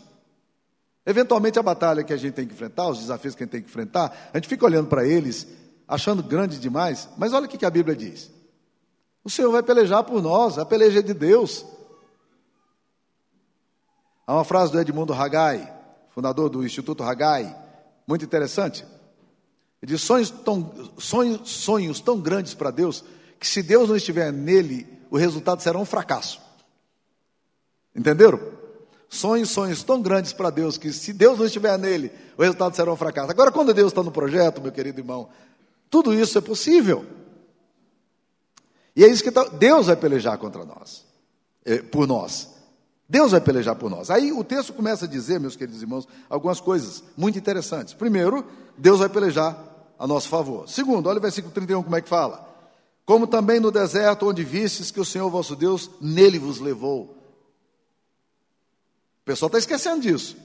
Eventualmente 1.05 1.59
a 1.59 1.63
batalha 1.63 2.03
que 2.03 2.13
a 2.13 2.17
gente 2.17 2.33
tem 2.33 2.47
que 2.47 2.53
enfrentar, 2.53 2.89
os 2.89 2.99
desafios 2.99 3.35
que 3.35 3.43
a 3.43 3.45
gente 3.45 3.51
tem 3.51 3.61
que 3.61 3.69
enfrentar, 3.69 4.31
a 4.33 4.37
gente 4.37 4.47
fica 4.47 4.65
olhando 4.65 4.87
para 4.87 5.05
eles, 5.05 5.47
achando 5.87 6.23
grande 6.23 6.57
demais, 6.57 7.07
mas 7.15 7.31
olha 7.31 7.45
o 7.45 7.47
que 7.47 7.63
a 7.63 7.69
Bíblia 7.69 7.95
diz. 7.95 8.31
O 9.23 9.29
Senhor 9.29 9.51
vai 9.51 9.61
pelejar 9.61 10.03
por 10.03 10.21
nós, 10.21 10.57
a 10.57 10.65
peleja 10.65 10.99
é 10.99 11.01
de 11.03 11.13
Deus. 11.13 11.65
Há 14.25 14.33
uma 14.33 14.43
frase 14.43 14.71
do 14.71 14.79
Edmundo 14.79 15.13
Hagai, 15.13 15.71
fundador 16.09 16.49
do 16.49 16.65
Instituto 16.65 17.03
Hagai, 17.03 17.55
muito 18.07 18.25
interessante. 18.25 18.83
Ele 19.81 19.91
diz: 19.91 20.01
sonhos 20.01 20.29
tão, 20.29 20.91
sonhos, 20.97 21.49
sonhos 21.49 21.99
tão 21.99 22.19
grandes 22.19 22.53
para 22.53 22.71
Deus, 22.71 23.03
que 23.39 23.47
se 23.47 23.61
Deus 23.61 23.89
não 23.89 23.95
estiver 23.95 24.31
nele, 24.31 24.87
o 25.09 25.17
resultado 25.17 25.61
será 25.61 25.77
um 25.77 25.85
fracasso. 25.85 26.41
Entenderam? 27.95 28.39
Sonhos, 29.07 29.49
sonhos 29.51 29.83
tão 29.83 30.01
grandes 30.01 30.33
para 30.33 30.49
Deus, 30.49 30.77
que 30.77 30.91
se 30.91 31.13
Deus 31.13 31.39
não 31.39 31.45
estiver 31.45 31.77
nele, 31.77 32.11
o 32.37 32.41
resultado 32.41 32.75
será 32.75 32.91
um 32.91 32.97
fracasso. 32.97 33.31
Agora, 33.31 33.51
quando 33.51 33.73
Deus 33.73 33.91
está 33.91 34.03
no 34.03 34.11
projeto, 34.11 34.61
meu 34.61 34.71
querido 34.71 34.99
irmão, 34.99 35.29
tudo 35.89 36.13
isso 36.13 36.37
é 36.37 36.41
possível. 36.41 37.05
E 38.95 39.03
é 39.03 39.07
isso 39.07 39.23
que 39.23 39.31
tá, 39.31 39.43
Deus 39.43 39.87
vai 39.87 39.95
pelejar 39.95 40.37
contra 40.37 40.65
nós, 40.65 41.05
é, 41.63 41.81
por 41.81 42.07
nós. 42.07 42.55
Deus 43.07 43.31
vai 43.31 43.41
pelejar 43.41 43.75
por 43.75 43.89
nós. 43.89 44.09
Aí 44.09 44.31
o 44.31 44.43
texto 44.43 44.73
começa 44.73 45.05
a 45.05 45.07
dizer, 45.07 45.39
meus 45.39 45.55
queridos 45.55 45.81
irmãos, 45.81 46.07
algumas 46.29 46.59
coisas 46.59 47.03
muito 47.15 47.37
interessantes. 47.37 47.93
Primeiro, 47.93 48.45
Deus 48.77 48.99
vai 48.99 49.09
pelejar 49.09 49.57
a 49.97 50.05
nosso 50.05 50.27
favor. 50.27 50.67
Segundo, 50.69 51.07
olha 51.07 51.19
o 51.19 51.21
versículo 51.21 51.53
31 51.53 51.83
como 51.83 51.95
é 51.95 52.01
que 52.01 52.09
fala. 52.09 52.45
como 53.05 53.27
também 53.27 53.59
no 53.59 53.71
deserto 53.71 54.27
onde 54.27 54.43
vistes 54.43 54.91
que 54.91 54.99
o 54.99 55.05
Senhor 55.05 55.29
vosso 55.29 55.55
Deus 55.55 55.89
nele 56.01 56.39
vos 56.39 56.59
levou. 56.59 57.03
O 59.21 59.25
pessoal 59.25 59.47
está 59.47 59.57
esquecendo 59.57 60.01
disso. 60.01 60.35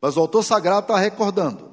Mas 0.00 0.16
o 0.16 0.20
autor 0.20 0.42
sagrado 0.42 0.80
está 0.80 0.98
recordando, 0.98 1.70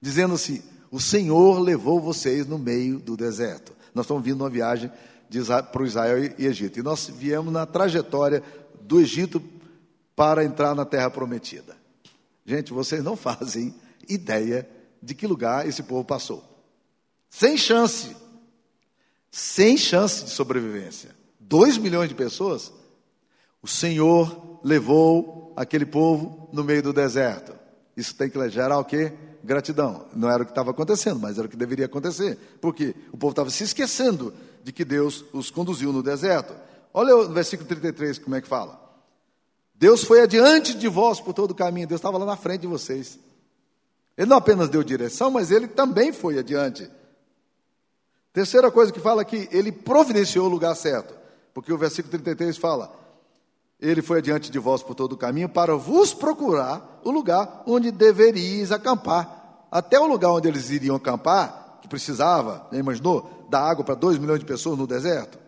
dizendo 0.00 0.34
assim: 0.34 0.62
o 0.90 1.00
Senhor 1.00 1.58
levou 1.58 2.00
vocês 2.00 2.46
no 2.46 2.58
meio 2.58 2.98
do 2.98 3.16
deserto. 3.16 3.74
Nós 3.94 4.04
estamos 4.04 4.24
vindo 4.24 4.42
uma 4.42 4.50
viagem 4.50 4.90
para 5.72 5.82
o 5.82 5.86
Israel 5.86 6.24
e 6.38 6.46
Egito. 6.46 6.78
E 6.78 6.82
nós 6.82 7.08
viemos 7.08 7.52
na 7.52 7.66
trajetória 7.66 8.42
do 8.80 9.00
Egito 9.00 9.42
para 10.14 10.44
entrar 10.44 10.74
na 10.74 10.84
terra 10.84 11.10
prometida. 11.10 11.76
Gente, 12.44 12.72
vocês 12.72 13.02
não 13.02 13.16
fazem 13.16 13.74
ideia 14.08 14.68
de 15.02 15.14
que 15.14 15.26
lugar 15.26 15.66
esse 15.68 15.82
povo 15.82 16.04
passou. 16.04 16.44
Sem 17.28 17.56
chance. 17.56 18.16
Sem 19.30 19.76
chance 19.76 20.24
de 20.24 20.30
sobrevivência. 20.30 21.14
Dois 21.38 21.76
milhões 21.78 22.08
de 22.08 22.14
pessoas. 22.14 22.72
O 23.62 23.68
Senhor 23.68 24.60
levou 24.62 25.52
aquele 25.56 25.86
povo 25.86 26.48
no 26.52 26.64
meio 26.64 26.82
do 26.82 26.92
deserto. 26.92 27.54
Isso 27.96 28.14
tem 28.14 28.28
que 28.28 28.50
gerar 28.50 28.78
o 28.78 28.84
quê? 28.84 29.12
Gratidão. 29.42 30.06
Não 30.14 30.30
era 30.30 30.42
o 30.42 30.46
que 30.46 30.52
estava 30.52 30.70
acontecendo, 30.70 31.20
mas 31.20 31.38
era 31.38 31.46
o 31.46 31.50
que 31.50 31.56
deveria 31.56 31.86
acontecer. 31.86 32.38
Porque 32.60 32.94
o 33.12 33.16
povo 33.16 33.32
estava 33.32 33.50
se 33.50 33.64
esquecendo 33.64 34.34
de 34.62 34.72
que 34.72 34.84
Deus 34.84 35.24
os 35.32 35.50
conduziu 35.50 35.92
no 35.92 36.02
deserto. 36.02 36.54
Olha 36.92 37.16
o 37.16 37.28
versículo 37.28 37.68
33, 37.68 38.18
como 38.18 38.36
é 38.36 38.40
que 38.40 38.48
fala. 38.48 38.80
Deus 39.74 40.02
foi 40.02 40.22
adiante 40.22 40.74
de 40.74 40.88
vós 40.88 41.20
por 41.20 41.34
todo 41.34 41.50
o 41.50 41.54
caminho, 41.54 41.86
Deus 41.86 41.98
estava 41.98 42.16
lá 42.16 42.24
na 42.24 42.36
frente 42.36 42.62
de 42.62 42.66
vocês. 42.66 43.18
Ele 44.16 44.30
não 44.30 44.38
apenas 44.38 44.68
deu 44.68 44.82
direção, 44.82 45.30
mas 45.30 45.50
ele 45.50 45.68
também 45.68 46.12
foi 46.12 46.38
adiante. 46.38 46.90
Terceira 48.32 48.70
coisa 48.70 48.92
que 48.92 49.00
fala 49.00 49.22
aqui, 49.22 49.48
ele 49.50 49.70
providenciou 49.70 50.46
o 50.46 50.50
lugar 50.50 50.74
certo, 50.74 51.14
porque 51.52 51.72
o 51.72 51.78
versículo 51.78 52.10
33 52.10 52.56
fala: 52.56 52.92
Ele 53.80 54.02
foi 54.02 54.18
adiante 54.18 54.50
de 54.50 54.58
vós 54.58 54.82
por 54.82 54.94
todo 54.94 55.12
o 55.12 55.16
caminho 55.16 55.48
para 55.48 55.74
vos 55.74 56.14
procurar 56.14 57.00
o 57.04 57.10
lugar 57.10 57.62
onde 57.66 57.90
deveríeis 57.90 58.72
acampar. 58.72 59.66
Até 59.70 59.98
o 59.98 60.06
lugar 60.06 60.30
onde 60.30 60.48
eles 60.48 60.70
iriam 60.70 60.96
acampar, 60.96 61.78
que 61.82 61.88
precisava, 61.88 62.66
né, 62.70 62.78
imaginou, 62.78 63.46
dar 63.50 63.60
água 63.60 63.84
para 63.84 63.94
dois 63.94 64.18
milhões 64.18 64.40
de 64.40 64.46
pessoas 64.46 64.78
no 64.78 64.86
deserto. 64.86 65.38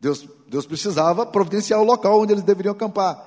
Deus, 0.00 0.26
Deus 0.48 0.66
precisava 0.66 1.26
providenciar 1.26 1.80
o 1.80 1.84
local 1.84 2.20
onde 2.20 2.32
eles 2.32 2.42
deveriam 2.42 2.72
acampar. 2.72 3.22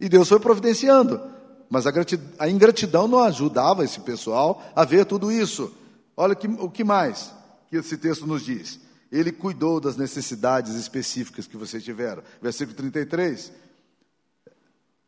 E 0.00 0.08
Deus 0.08 0.28
foi 0.28 0.40
providenciando. 0.40 1.20
Mas 1.68 1.86
a, 1.86 1.92
a 2.38 2.48
ingratidão 2.48 3.08
não 3.08 3.20
ajudava 3.20 3.84
esse 3.84 4.00
pessoal 4.00 4.62
a 4.74 4.84
ver 4.84 5.04
tudo 5.04 5.30
isso. 5.32 5.72
Olha 6.16 6.34
que, 6.34 6.46
o 6.46 6.70
que 6.70 6.84
mais 6.84 7.32
que 7.68 7.76
esse 7.76 7.96
texto 7.96 8.26
nos 8.26 8.44
diz. 8.44 8.80
Ele 9.10 9.32
cuidou 9.32 9.80
das 9.80 9.96
necessidades 9.96 10.74
específicas 10.74 11.46
que 11.46 11.56
vocês 11.56 11.82
tiveram. 11.82 12.22
Versículo 12.40 12.76
33. 12.76 13.52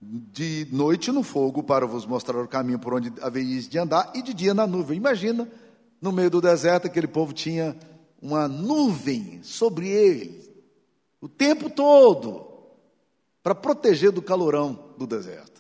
De 0.01 0.69
noite 0.71 1.11
no 1.11 1.23
fogo 1.23 1.63
para 1.63 1.87
vos 1.87 2.07
mostrar 2.07 2.41
o 2.41 2.49
caminho 2.49 2.79
por 2.79 2.95
onde 2.95 3.13
haveis 3.21 3.69
de 3.69 3.79
andar, 3.79 4.13
e 4.15 4.23
de 4.23 4.35
dia 4.35 4.55
na 4.55 4.67
nuvem. 4.67 4.97
Imagina, 4.97 5.49
no 6.01 6.13
meio 6.13 6.31
do 6.31 6.41
deserto, 6.41 6.87
aquele 6.87 7.07
povo 7.07 7.33
tinha 7.33 7.77
uma 8.21 8.47
nuvem 8.49 9.41
sobre 9.43 9.89
ele, 9.89 10.43
o 11.21 11.29
tempo 11.29 11.71
todo 11.71 12.47
para 13.43 13.55
proteger 13.55 14.11
do 14.11 14.21
calorão 14.21 14.95
do 14.99 15.07
deserto. 15.07 15.56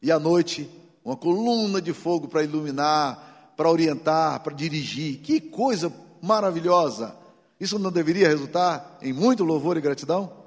E 0.00 0.10
à 0.12 0.18
noite, 0.18 0.70
uma 1.04 1.16
coluna 1.16 1.80
de 1.80 1.92
fogo 1.92 2.28
para 2.28 2.42
iluminar, 2.42 3.54
para 3.56 3.70
orientar, 3.70 4.40
para 4.40 4.54
dirigir. 4.54 5.18
Que 5.18 5.40
coisa 5.40 5.92
maravilhosa! 6.22 7.16
Isso 7.58 7.78
não 7.78 7.90
deveria 7.90 8.28
resultar 8.28 8.98
em 9.00 9.12
muito 9.12 9.42
louvor 9.44 9.76
e 9.76 9.80
gratidão? 9.80 10.44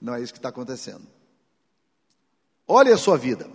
Não 0.00 0.14
é 0.14 0.22
isso 0.22 0.32
que 0.32 0.38
está 0.38 0.50
acontecendo. 0.50 1.02
Olhe 2.66 2.92
a 2.92 2.96
sua 2.96 3.16
vida. 3.16 3.48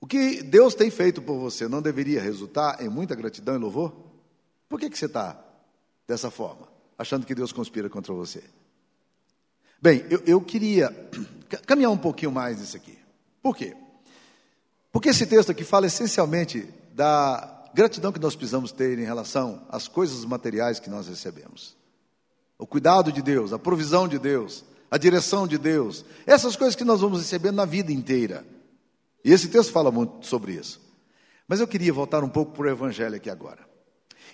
O 0.00 0.06
que 0.06 0.42
Deus 0.42 0.74
tem 0.74 0.90
feito 0.90 1.20
por 1.22 1.38
você 1.38 1.68
não 1.68 1.82
deveria 1.82 2.20
resultar 2.20 2.82
em 2.82 2.88
muita 2.88 3.14
gratidão 3.14 3.54
e 3.54 3.58
louvor? 3.58 3.92
Por 4.68 4.78
que, 4.78 4.90
que 4.90 4.98
você 4.98 5.06
está 5.06 5.38
dessa 6.06 6.30
forma? 6.30 6.72
achando 7.02 7.26
que 7.26 7.34
Deus 7.34 7.52
conspira 7.52 7.90
contra 7.90 8.14
você. 8.14 8.42
Bem, 9.80 10.04
eu, 10.08 10.22
eu 10.24 10.40
queria 10.40 10.90
caminhar 11.66 11.90
um 11.90 11.98
pouquinho 11.98 12.30
mais 12.30 12.60
nisso 12.60 12.76
aqui. 12.76 12.98
Por 13.42 13.56
quê? 13.56 13.76
Porque 14.92 15.08
esse 15.08 15.26
texto 15.26 15.50
aqui 15.50 15.64
fala 15.64 15.86
essencialmente 15.86 16.68
da 16.94 17.64
gratidão 17.74 18.12
que 18.12 18.20
nós 18.20 18.36
precisamos 18.36 18.70
ter 18.70 18.98
em 18.98 19.04
relação 19.04 19.66
às 19.68 19.88
coisas 19.88 20.24
materiais 20.24 20.78
que 20.78 20.90
nós 20.90 21.08
recebemos. 21.08 21.76
O 22.58 22.66
cuidado 22.66 23.10
de 23.10 23.22
Deus, 23.22 23.52
a 23.52 23.58
provisão 23.58 24.06
de 24.06 24.18
Deus, 24.18 24.64
a 24.90 24.98
direção 24.98 25.48
de 25.48 25.58
Deus, 25.58 26.04
essas 26.26 26.54
coisas 26.54 26.76
que 26.76 26.84
nós 26.84 27.00
vamos 27.00 27.20
recebendo 27.20 27.56
na 27.56 27.64
vida 27.64 27.90
inteira. 27.90 28.46
E 29.24 29.32
esse 29.32 29.48
texto 29.48 29.72
fala 29.72 29.90
muito 29.90 30.26
sobre 30.26 30.52
isso. 30.52 30.80
Mas 31.48 31.60
eu 31.60 31.66
queria 31.66 31.92
voltar 31.92 32.22
um 32.22 32.28
pouco 32.28 32.52
para 32.52 32.66
o 32.66 32.70
Evangelho 32.70 33.16
aqui 33.16 33.30
agora. 33.30 33.66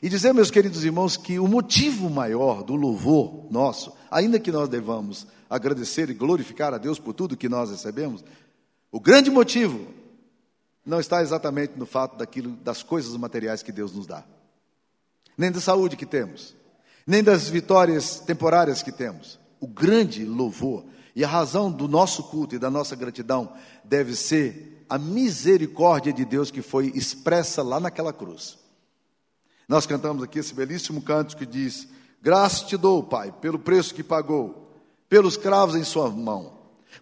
E 0.02 0.08
dizer, 0.08 0.32
meus 0.32 0.50
queridos 0.50 0.84
irmãos, 0.84 1.16
que 1.16 1.38
o 1.38 1.48
motivo 1.48 2.10
maior 2.10 2.62
do 2.62 2.74
louvor 2.74 3.46
nosso, 3.50 3.92
ainda 4.10 4.38
que 4.38 4.52
nós 4.52 4.68
devamos 4.68 5.26
agradecer 5.48 6.10
e 6.10 6.14
glorificar 6.14 6.74
a 6.74 6.78
Deus 6.78 6.98
por 6.98 7.14
tudo 7.14 7.36
que 7.36 7.48
nós 7.48 7.70
recebemos, 7.70 8.24
o 8.90 9.00
grande 9.00 9.30
motivo 9.30 9.86
não 10.84 10.98
está 10.98 11.20
exatamente 11.20 11.74
no 11.76 11.84
fato 11.84 12.16
daquilo, 12.16 12.52
das 12.56 12.82
coisas 12.82 13.14
materiais 13.16 13.62
que 13.62 13.70
Deus 13.70 13.92
nos 13.92 14.06
dá, 14.06 14.24
nem 15.36 15.52
da 15.52 15.60
saúde 15.60 15.96
que 15.96 16.06
temos, 16.06 16.56
nem 17.06 17.22
das 17.22 17.48
vitórias 17.48 18.20
temporárias 18.20 18.82
que 18.82 18.92
temos. 18.92 19.38
O 19.60 19.66
grande 19.66 20.24
louvor 20.24 20.84
e 21.14 21.24
a 21.24 21.28
razão 21.28 21.70
do 21.70 21.88
nosso 21.88 22.24
culto 22.24 22.54
e 22.54 22.58
da 22.58 22.70
nossa 22.70 22.94
gratidão 22.94 23.52
deve 23.84 24.14
ser 24.14 24.84
a 24.88 24.98
misericórdia 24.98 26.12
de 26.12 26.24
Deus 26.24 26.50
que 26.50 26.62
foi 26.62 26.92
expressa 26.94 27.62
lá 27.62 27.78
naquela 27.78 28.12
cruz. 28.12 28.58
Nós 29.68 29.86
cantamos 29.86 30.22
aqui 30.22 30.38
esse 30.38 30.54
belíssimo 30.54 31.02
canto 31.02 31.36
que 31.36 31.44
diz: 31.44 31.86
Graça 32.22 32.64
te 32.64 32.76
dou, 32.76 33.02
Pai, 33.02 33.32
pelo 33.32 33.58
preço 33.58 33.94
que 33.94 34.02
pagou, 34.02 34.72
pelos 35.08 35.36
cravos 35.36 35.76
em 35.76 35.84
sua 35.84 36.10
mão. 36.10 36.57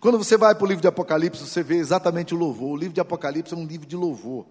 Quando 0.06 0.18
você 0.18 0.36
vai 0.36 0.54
para 0.54 0.64
o 0.64 0.68
livro 0.68 0.80
de 0.80 0.86
Apocalipse, 0.86 1.44
você 1.44 1.64
vê 1.64 1.78
exatamente 1.78 2.32
o 2.32 2.38
louvor. 2.38 2.70
O 2.70 2.76
livro 2.76 2.94
de 2.94 3.00
Apocalipse 3.00 3.52
é 3.52 3.56
um 3.56 3.66
livro 3.66 3.88
de 3.88 3.96
louvor. 3.96 4.46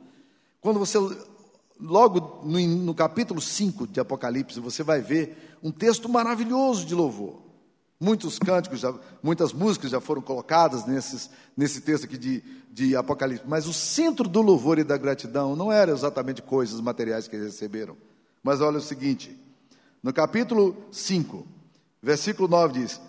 Quando 0.60 0.78
você, 0.78 0.98
logo 1.80 2.46
no, 2.46 2.60
no 2.60 2.94
capítulo 2.94 3.40
5 3.40 3.88
de 3.88 4.02
Apocalipse, 4.02 4.60
você 4.60 4.84
vai 4.84 5.00
ver 5.00 5.58
um 5.64 5.72
texto 5.72 6.10
maravilhoso 6.10 6.86
de 6.86 6.94
louvor. 6.94 7.42
Muitos 7.98 8.38
cânticos, 8.38 8.82
já, 8.82 8.94
muitas 9.24 9.54
músicas 9.54 9.92
já 9.92 10.02
foram 10.02 10.22
colocadas 10.22 10.86
nesses, 10.86 11.30
nesse 11.56 11.80
texto 11.80 12.04
aqui 12.04 12.18
de, 12.18 12.44
de 12.70 12.94
Apocalipse. 12.94 13.46
Mas 13.48 13.66
o 13.66 13.72
centro 13.72 14.28
do 14.28 14.42
louvor 14.42 14.78
e 14.78 14.84
da 14.84 14.98
gratidão 14.98 15.56
não 15.56 15.72
era 15.72 15.90
exatamente 15.90 16.42
coisas 16.42 16.82
materiais 16.82 17.30
que 17.30 17.36
eles 17.38 17.54
receberam. 17.54 17.96
Mas 18.44 18.60
olha 18.60 18.80
o 18.80 18.82
seguinte: 18.82 19.40
no 20.04 20.12
capítulo 20.12 20.76
5, 20.92 21.48
versículo 22.04 22.50
9 22.50 22.74
diz: 22.82 23.00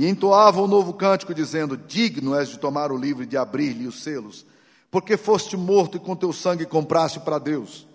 E 0.00 0.08
entoava 0.08 0.62
um 0.62 0.66
novo 0.66 0.94
cântico, 0.94 1.34
dizendo: 1.34 1.76
Digno 1.76 2.34
és 2.34 2.48
de 2.48 2.58
tomar 2.58 2.90
o 2.90 2.96
livro 2.96 3.22
e 3.22 3.26
de 3.26 3.36
abrir-lhe 3.36 3.86
os 3.86 4.02
selos, 4.02 4.46
porque 4.90 5.14
foste 5.14 5.58
morto 5.58 5.98
e 5.98 6.00
com 6.00 6.16
teu 6.16 6.32
sangue 6.32 6.64
compraste 6.64 7.20
para 7.20 7.38
Deus. 7.38 7.86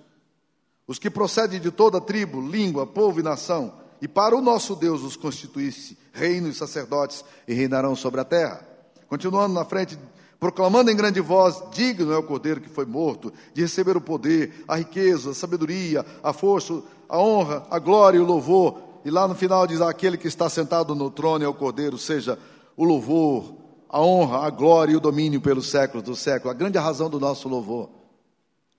Os 0.86 1.00
que 1.00 1.10
procedem 1.10 1.60
de 1.60 1.72
toda 1.72 2.00
tribo, 2.00 2.40
língua, 2.40 2.86
povo 2.86 3.20
e 3.20 3.24
nação 3.24 3.74
e 4.00 4.08
para 4.08 4.38
o 4.38 4.42
nosso 4.42 4.76
Deus 4.76 5.02
os 5.02 5.16
constituísse 5.16 5.98
reino 6.14 6.48
e 6.48 6.54
sacerdotes 6.54 7.26
e 7.48 7.56
reinarão 7.56 7.96
sobre 7.96 8.22
a 8.22 8.24
terra. 8.24 8.64
Continuando 9.08 9.56
na 9.56 9.66
frente, 9.66 9.98
proclamando 10.40 10.92
em 10.92 10.96
grande 10.96 11.20
voz: 11.20 11.60
Digno 11.72 12.14
é 12.14 12.18
o 12.18 12.22
cordeiro 12.22 12.62
que 12.62 12.70
foi 12.70 12.86
morto, 12.86 13.34
de 13.52 13.64
receber 13.64 13.98
o 13.98 14.02
poder, 14.02 14.64
a 14.68 14.76
riqueza, 14.76 15.32
a 15.32 15.34
sabedoria, 15.34 16.06
a 16.22 16.32
força, 16.32 16.84
a 17.10 17.18
honra, 17.18 17.66
a 17.72 17.80
glória 17.80 18.20
e 18.20 18.22
o 18.22 18.26
louvor. 18.26 18.94
E 19.06 19.12
lá 19.12 19.28
no 19.28 19.36
final 19.36 19.68
diz: 19.68 19.80
Aquele 19.80 20.18
que 20.18 20.28
está 20.28 20.50
sentado 20.50 20.96
no 20.96 21.12
trono 21.12 21.46
é 21.46 21.48
o 21.48 21.54
cordeiro, 21.54 21.96
seja 21.96 22.40
o 22.76 22.84
louvor, 22.84 23.56
a 23.88 24.02
honra, 24.02 24.40
a 24.40 24.50
glória 24.50 24.94
e 24.94 24.96
o 24.96 25.00
domínio 25.00 25.40
pelos 25.40 25.70
séculos 25.70 26.04
do 26.04 26.16
século. 26.16 26.50
A 26.50 26.56
grande 26.56 26.80
razão 26.80 27.08
do 27.08 27.20
nosso 27.20 27.48
louvor 27.48 27.92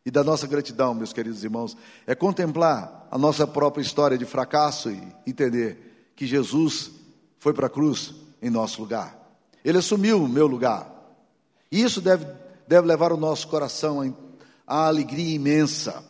e 0.05 0.11
da 0.11 0.25
nossa 0.25 0.47
gratidão, 0.49 0.93
meus 0.93 1.13
queridos 1.13 1.45
irmãos, 1.45 1.77
é 2.07 2.15
contemplar 2.15 3.07
a 3.09 3.17
nossa 3.17 3.47
própria 3.47 3.83
história 3.83 4.19
de 4.19 4.25
fracasso 4.25 4.91
e 4.91 5.01
entender 5.25 6.11
que 6.17 6.27
Jesus 6.27 6.91
foi 7.39 7.55
para 7.55 7.69
a 7.69 7.71
cruz 7.71 8.13
em 8.43 8.51
nosso 8.51 8.81
lugar. 8.81 9.17
Ele 9.65 9.79
assumiu 9.79 10.23
o 10.23 10.29
meu 10.29 10.49
lugar. 10.49 10.93
E 11.71 11.83
isso 11.83 12.01
deve, 12.01 12.27
deve 12.67 12.87
levar 12.87 13.13
o 13.13 13.17
nosso 13.17 13.47
coração 13.47 14.03
a 14.67 14.89
alegria 14.89 15.37
imensa, 15.37 16.05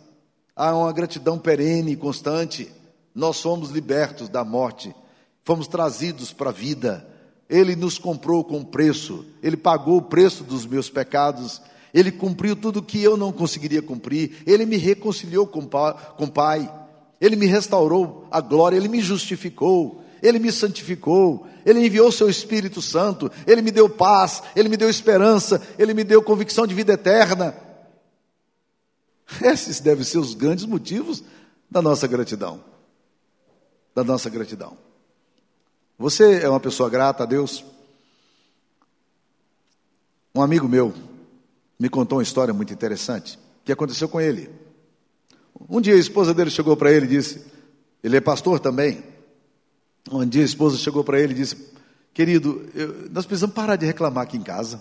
a 0.54 0.74
uma 0.74 0.92
gratidão 0.92 1.38
perene 1.38 1.92
e 1.92 1.96
constante. 1.96 2.72
Nós 3.16 3.38
somos 3.38 3.70
libertos 3.70 4.28
da 4.28 4.44
morte, 4.44 4.94
fomos 5.42 5.66
trazidos 5.66 6.32
para 6.32 6.50
a 6.50 6.52
vida. 6.52 7.04
Ele 7.50 7.74
nos 7.74 7.98
comprou 7.98 8.44
com 8.44 8.62
preço, 8.62 9.24
ele 9.42 9.56
pagou 9.56 9.96
o 9.96 10.02
preço 10.02 10.44
dos 10.44 10.64
meus 10.64 10.88
pecados 10.88 11.60
ele 11.96 12.12
cumpriu 12.12 12.54
tudo 12.54 12.80
o 12.80 12.82
que 12.82 13.02
eu 13.02 13.16
não 13.16 13.32
conseguiria 13.32 13.80
cumprir. 13.80 14.42
Ele 14.46 14.66
me 14.66 14.76
reconciliou 14.76 15.46
com 15.46 15.60
o 15.60 16.30
Pai. 16.30 16.70
Ele 17.18 17.36
me 17.36 17.46
restaurou 17.46 18.28
a 18.30 18.38
glória, 18.42 18.76
Ele 18.76 18.86
me 18.86 19.00
justificou, 19.00 20.02
Ele 20.22 20.38
me 20.38 20.52
santificou, 20.52 21.46
Ele 21.64 21.86
enviou 21.86 22.12
Seu 22.12 22.28
Espírito 22.28 22.82
Santo, 22.82 23.32
Ele 23.46 23.62
me 23.62 23.70
deu 23.70 23.88
paz, 23.88 24.42
Ele 24.54 24.68
me 24.68 24.76
deu 24.76 24.90
esperança, 24.90 25.66
Ele 25.78 25.94
me 25.94 26.04
deu 26.04 26.22
convicção 26.22 26.66
de 26.66 26.74
vida 26.74 26.92
eterna. 26.92 27.56
Esses 29.42 29.80
devem 29.80 30.04
ser 30.04 30.18
os 30.18 30.34
grandes 30.34 30.66
motivos 30.66 31.24
da 31.70 31.80
nossa 31.80 32.06
gratidão. 32.06 32.75
Da 33.96 34.04
nossa 34.04 34.28
gratidão. 34.28 34.76
Você 35.98 36.42
é 36.42 36.48
uma 36.50 36.60
pessoa 36.60 36.90
grata 36.90 37.22
a 37.22 37.26
Deus? 37.26 37.64
Um 40.34 40.42
amigo 40.42 40.68
meu 40.68 40.92
me 41.80 41.88
contou 41.88 42.18
uma 42.18 42.22
história 42.22 42.52
muito 42.52 42.74
interessante 42.74 43.38
que 43.64 43.72
aconteceu 43.72 44.06
com 44.06 44.20
ele. 44.20 44.50
Um 45.66 45.80
dia 45.80 45.94
a 45.94 45.98
esposa 45.98 46.34
dele 46.34 46.50
chegou 46.50 46.76
para 46.76 46.92
ele 46.92 47.06
e 47.06 47.08
disse: 47.08 47.42
Ele 48.04 48.18
é 48.18 48.20
pastor 48.20 48.60
também. 48.60 49.02
Um 50.12 50.26
dia 50.26 50.42
a 50.42 50.44
esposa 50.44 50.76
chegou 50.76 51.02
para 51.02 51.18
ele 51.18 51.32
e 51.32 51.36
disse: 51.36 51.72
Querido, 52.12 52.68
eu, 52.74 53.08
nós 53.10 53.24
precisamos 53.24 53.56
parar 53.56 53.76
de 53.76 53.86
reclamar 53.86 54.24
aqui 54.24 54.36
em 54.36 54.42
casa. 54.42 54.78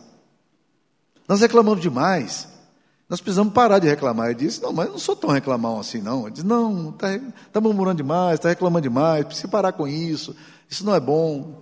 Nós 1.26 1.40
reclamamos 1.40 1.80
demais. 1.80 2.50
Nós 3.08 3.22
precisamos 3.22 3.54
parar 3.54 3.80
de 3.80 3.88
reclamar. 3.88 4.28
Ele 4.28 4.36
disse: 4.36 4.62
Não, 4.62 4.74
mas 4.74 4.88
eu 4.88 4.94
não 4.94 5.00
sou 5.00 5.16
tão 5.16 5.30
reclamão 5.30 5.80
assim, 5.80 6.02
não. 6.02 6.24
Ele 6.24 6.32
disse: 6.32 6.46
Não, 6.46 6.90
está 6.90 7.08
tá 7.54 7.62
murmurando 7.62 7.98
demais, 7.98 8.36
está 8.36 8.50
reclamando 8.50 8.84
demais, 8.84 9.26
precisa 9.26 9.48
parar 9.48 9.74
com 9.74 9.88
isso. 9.88 10.36
Isso 10.70 10.86
não 10.86 10.96
é 10.96 11.00
bom. 11.00 11.62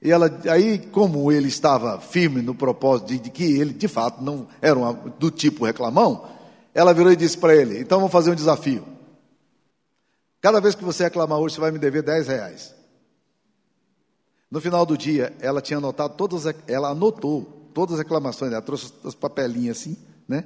E 0.00 0.10
ela, 0.10 0.30
aí, 0.48 0.78
como 0.78 1.30
ele 1.30 1.48
estava 1.48 2.00
firme 2.00 2.40
no 2.40 2.54
propósito 2.54 3.08
de, 3.08 3.18
de 3.18 3.30
que 3.30 3.44
ele, 3.44 3.72
de 3.72 3.88
fato, 3.88 4.22
não 4.22 4.46
era 4.62 4.78
uma, 4.78 4.92
do 4.92 5.30
tipo 5.30 5.64
reclamão, 5.64 6.24
ela 6.72 6.94
virou 6.94 7.12
e 7.12 7.16
disse 7.16 7.36
para 7.36 7.54
ele: 7.54 7.80
Então 7.80 7.98
vamos 7.98 8.12
fazer 8.12 8.30
um 8.30 8.34
desafio. 8.34 8.84
Cada 10.40 10.60
vez 10.60 10.74
que 10.74 10.84
você 10.84 11.04
reclamar 11.04 11.38
hoje, 11.38 11.56
você 11.56 11.60
vai 11.60 11.70
me 11.70 11.78
dever 11.78 12.02
10 12.02 12.28
reais. 12.28 12.74
No 14.50 14.60
final 14.60 14.86
do 14.86 14.96
dia, 14.96 15.34
ela 15.40 15.60
tinha 15.60 15.76
anotado 15.76 16.14
todas, 16.14 16.44
ela 16.66 16.88
anotou 16.90 17.70
todas 17.74 17.94
as 17.94 17.98
reclamações, 17.98 18.52
ela 18.52 18.62
trouxe 18.62 18.92
as 19.04 19.14
papelinhas 19.14 19.78
assim, 19.78 19.96
né? 20.26 20.44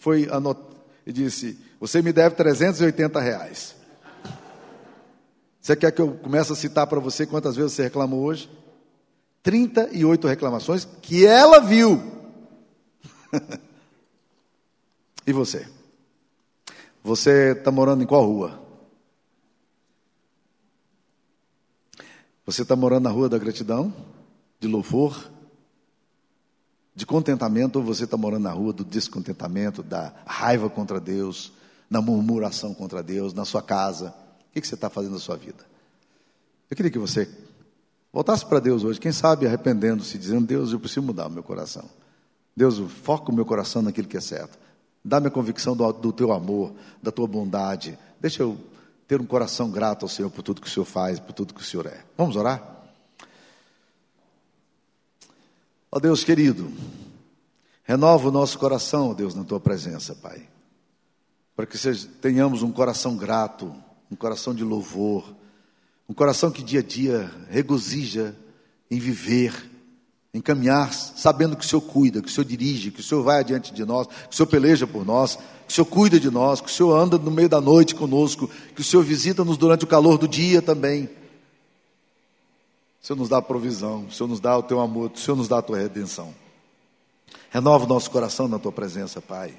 Foi 0.00 0.28
anot... 0.30 0.60
e 1.06 1.12
disse: 1.12 1.58
Você 1.80 2.02
me 2.02 2.12
deve 2.12 2.34
380 2.34 3.20
reais. 3.20 3.74
Você 5.60 5.74
quer 5.74 5.90
que 5.90 6.00
eu 6.00 6.14
comece 6.14 6.52
a 6.52 6.56
citar 6.56 6.86
para 6.86 7.00
você 7.00 7.26
quantas 7.26 7.56
vezes 7.56 7.72
você 7.72 7.82
reclamou 7.82 8.22
hoje? 8.22 8.48
38 9.42 10.28
reclamações 10.28 10.86
que 11.02 11.26
ela 11.26 11.60
viu. 11.60 12.00
e 15.26 15.32
você? 15.32 15.66
Você 17.02 17.52
está 17.52 17.70
morando 17.70 18.02
em 18.02 18.06
qual 18.06 18.24
rua? 18.24 18.60
Você 22.44 22.62
está 22.62 22.76
morando 22.76 23.02
na 23.02 23.10
rua 23.10 23.28
da 23.28 23.38
gratidão, 23.38 23.92
de 24.60 24.68
louvor, 24.68 25.30
de 26.96 27.06
contentamento, 27.06 27.76
ou 27.76 27.84
você 27.84 28.04
está 28.04 28.16
morando 28.16 28.42
na 28.42 28.50
rua 28.50 28.72
do 28.72 28.84
descontentamento, 28.84 29.82
da 29.82 30.12
raiva 30.26 30.68
contra 30.68 30.98
Deus, 30.98 31.52
na 31.88 32.00
murmuração 32.00 32.74
contra 32.74 33.02
Deus, 33.02 33.32
na 33.32 33.44
sua 33.44 33.62
casa? 33.62 34.14
O 34.50 34.52
que, 34.52 34.66
você 34.66 34.74
está 34.74 34.90
fazendo 34.90 35.12
na 35.12 35.18
sua 35.20 35.36
vida? 35.36 35.64
Eu 36.68 36.76
queria 36.76 36.90
que 36.90 36.98
você 36.98 37.28
Voltasse 38.16 38.46
para 38.46 38.60
Deus 38.60 38.82
hoje, 38.82 38.98
quem 38.98 39.12
sabe 39.12 39.46
arrependendo-se, 39.46 40.16
dizendo: 40.16 40.46
Deus, 40.46 40.72
eu 40.72 40.80
preciso 40.80 41.02
mudar 41.02 41.26
o 41.26 41.30
meu 41.30 41.42
coração. 41.42 41.84
Deus, 42.56 42.78
foca 43.02 43.30
o 43.30 43.34
meu 43.34 43.44
coração 43.44 43.82
naquilo 43.82 44.08
que 44.08 44.16
é 44.16 44.20
certo. 44.22 44.58
Dá-me 45.04 45.26
a 45.26 45.30
convicção 45.30 45.76
do, 45.76 45.92
do 45.92 46.10
teu 46.14 46.32
amor, 46.32 46.72
da 47.02 47.10
tua 47.10 47.26
bondade. 47.26 47.98
Deixa 48.18 48.42
eu 48.42 48.56
ter 49.06 49.20
um 49.20 49.26
coração 49.26 49.70
grato 49.70 50.04
ao 50.04 50.08
Senhor 50.08 50.30
por 50.30 50.42
tudo 50.42 50.62
que 50.62 50.66
o 50.66 50.70
Senhor 50.70 50.86
faz, 50.86 51.20
por 51.20 51.34
tudo 51.34 51.52
que 51.52 51.60
o 51.60 51.64
Senhor 51.64 51.84
é. 51.84 52.04
Vamos 52.16 52.36
orar? 52.36 52.75
Ó 55.90 55.98
Deus 55.98 56.24
querido, 56.24 56.70
renova 57.84 58.28
o 58.28 58.32
nosso 58.32 58.58
coração, 58.58 59.10
ó 59.10 59.14
Deus, 59.14 59.34
na 59.34 59.44
tua 59.44 59.60
presença, 59.60 60.14
Pai. 60.14 60.48
Para 61.54 61.66
que 61.66 61.78
tenhamos 62.20 62.62
um 62.62 62.70
coração 62.70 63.16
grato, 63.16 63.74
um 64.10 64.16
coração 64.16 64.54
de 64.54 64.62
louvor 64.62 65.34
um 66.08 66.14
coração 66.14 66.50
que 66.50 66.62
dia 66.62 66.80
a 66.80 66.82
dia 66.82 67.30
regozija 67.50 68.34
em 68.88 68.98
viver, 68.98 69.52
em 70.32 70.40
caminhar, 70.40 70.92
sabendo 70.92 71.56
que 71.56 71.64
o 71.64 71.68
Senhor 71.68 71.80
cuida, 71.80 72.22
que 72.22 72.28
o 72.28 72.30
Senhor 72.30 72.44
dirige, 72.44 72.92
que 72.92 73.00
o 73.00 73.02
Senhor 73.02 73.24
vai 73.24 73.40
adiante 73.40 73.74
de 73.74 73.84
nós, 73.84 74.06
que 74.06 74.32
o 74.32 74.36
Senhor 74.36 74.46
peleja 74.46 74.86
por 74.86 75.04
nós, 75.04 75.36
que 75.66 75.72
o 75.72 75.74
Senhor 75.74 75.86
cuida 75.86 76.20
de 76.20 76.30
nós, 76.30 76.60
que 76.60 76.68
o 76.68 76.72
Senhor 76.72 76.96
anda 76.96 77.18
no 77.18 77.30
meio 77.30 77.48
da 77.48 77.60
noite 77.60 77.94
conosco, 77.94 78.48
que 78.74 78.80
o 78.80 78.84
Senhor 78.84 79.02
visita-nos 79.02 79.56
durante 79.56 79.82
o 79.82 79.88
calor 79.88 80.16
do 80.16 80.28
dia 80.28 80.62
também. 80.62 81.10
O 83.06 83.14
Senhor 83.14 83.18
nos 83.20 83.28
dá 83.28 83.36
a 83.36 83.42
provisão, 83.42 84.06
o 84.06 84.10
Senhor 84.10 84.28
nos 84.28 84.40
dá 84.40 84.58
o 84.58 84.64
teu 84.64 84.80
amor, 84.80 85.12
o 85.14 85.16
Senhor 85.16 85.36
nos 85.36 85.46
dá 85.46 85.58
a 85.58 85.62
tua 85.62 85.78
redenção. 85.78 86.34
Renova 87.50 87.84
o 87.84 87.86
nosso 87.86 88.10
coração 88.10 88.48
na 88.48 88.58
tua 88.58 88.72
presença, 88.72 89.22
Pai. 89.22 89.56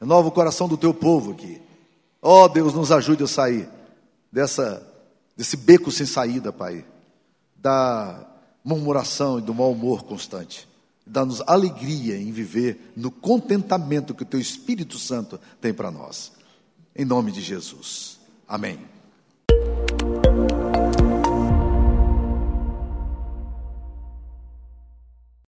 Renova 0.00 0.28
o 0.28 0.30
coração 0.30 0.66
do 0.66 0.78
teu 0.78 0.94
povo 0.94 1.32
aqui. 1.32 1.60
Ó 2.22 2.44
oh, 2.44 2.48
Deus, 2.48 2.72
nos 2.72 2.90
ajude 2.90 3.22
a 3.22 3.26
sair 3.26 3.68
dessa 4.32 4.82
desse 5.36 5.58
beco 5.58 5.92
sem 5.92 6.06
saída, 6.06 6.50
Pai, 6.50 6.86
da 7.54 8.26
murmuração 8.64 9.38
e 9.38 9.42
do 9.42 9.52
mau 9.52 9.70
humor 9.70 10.04
constante. 10.04 10.66
Dá-nos 11.06 11.42
alegria 11.46 12.16
em 12.16 12.32
viver 12.32 12.94
no 12.96 13.10
contentamento 13.10 14.14
que 14.14 14.22
o 14.22 14.26
Teu 14.26 14.40
Espírito 14.40 14.98
Santo 14.98 15.38
tem 15.60 15.74
para 15.74 15.90
nós. 15.90 16.32
Em 16.96 17.04
nome 17.04 17.30
de 17.30 17.42
Jesus. 17.42 18.18
Amém. 18.48 18.97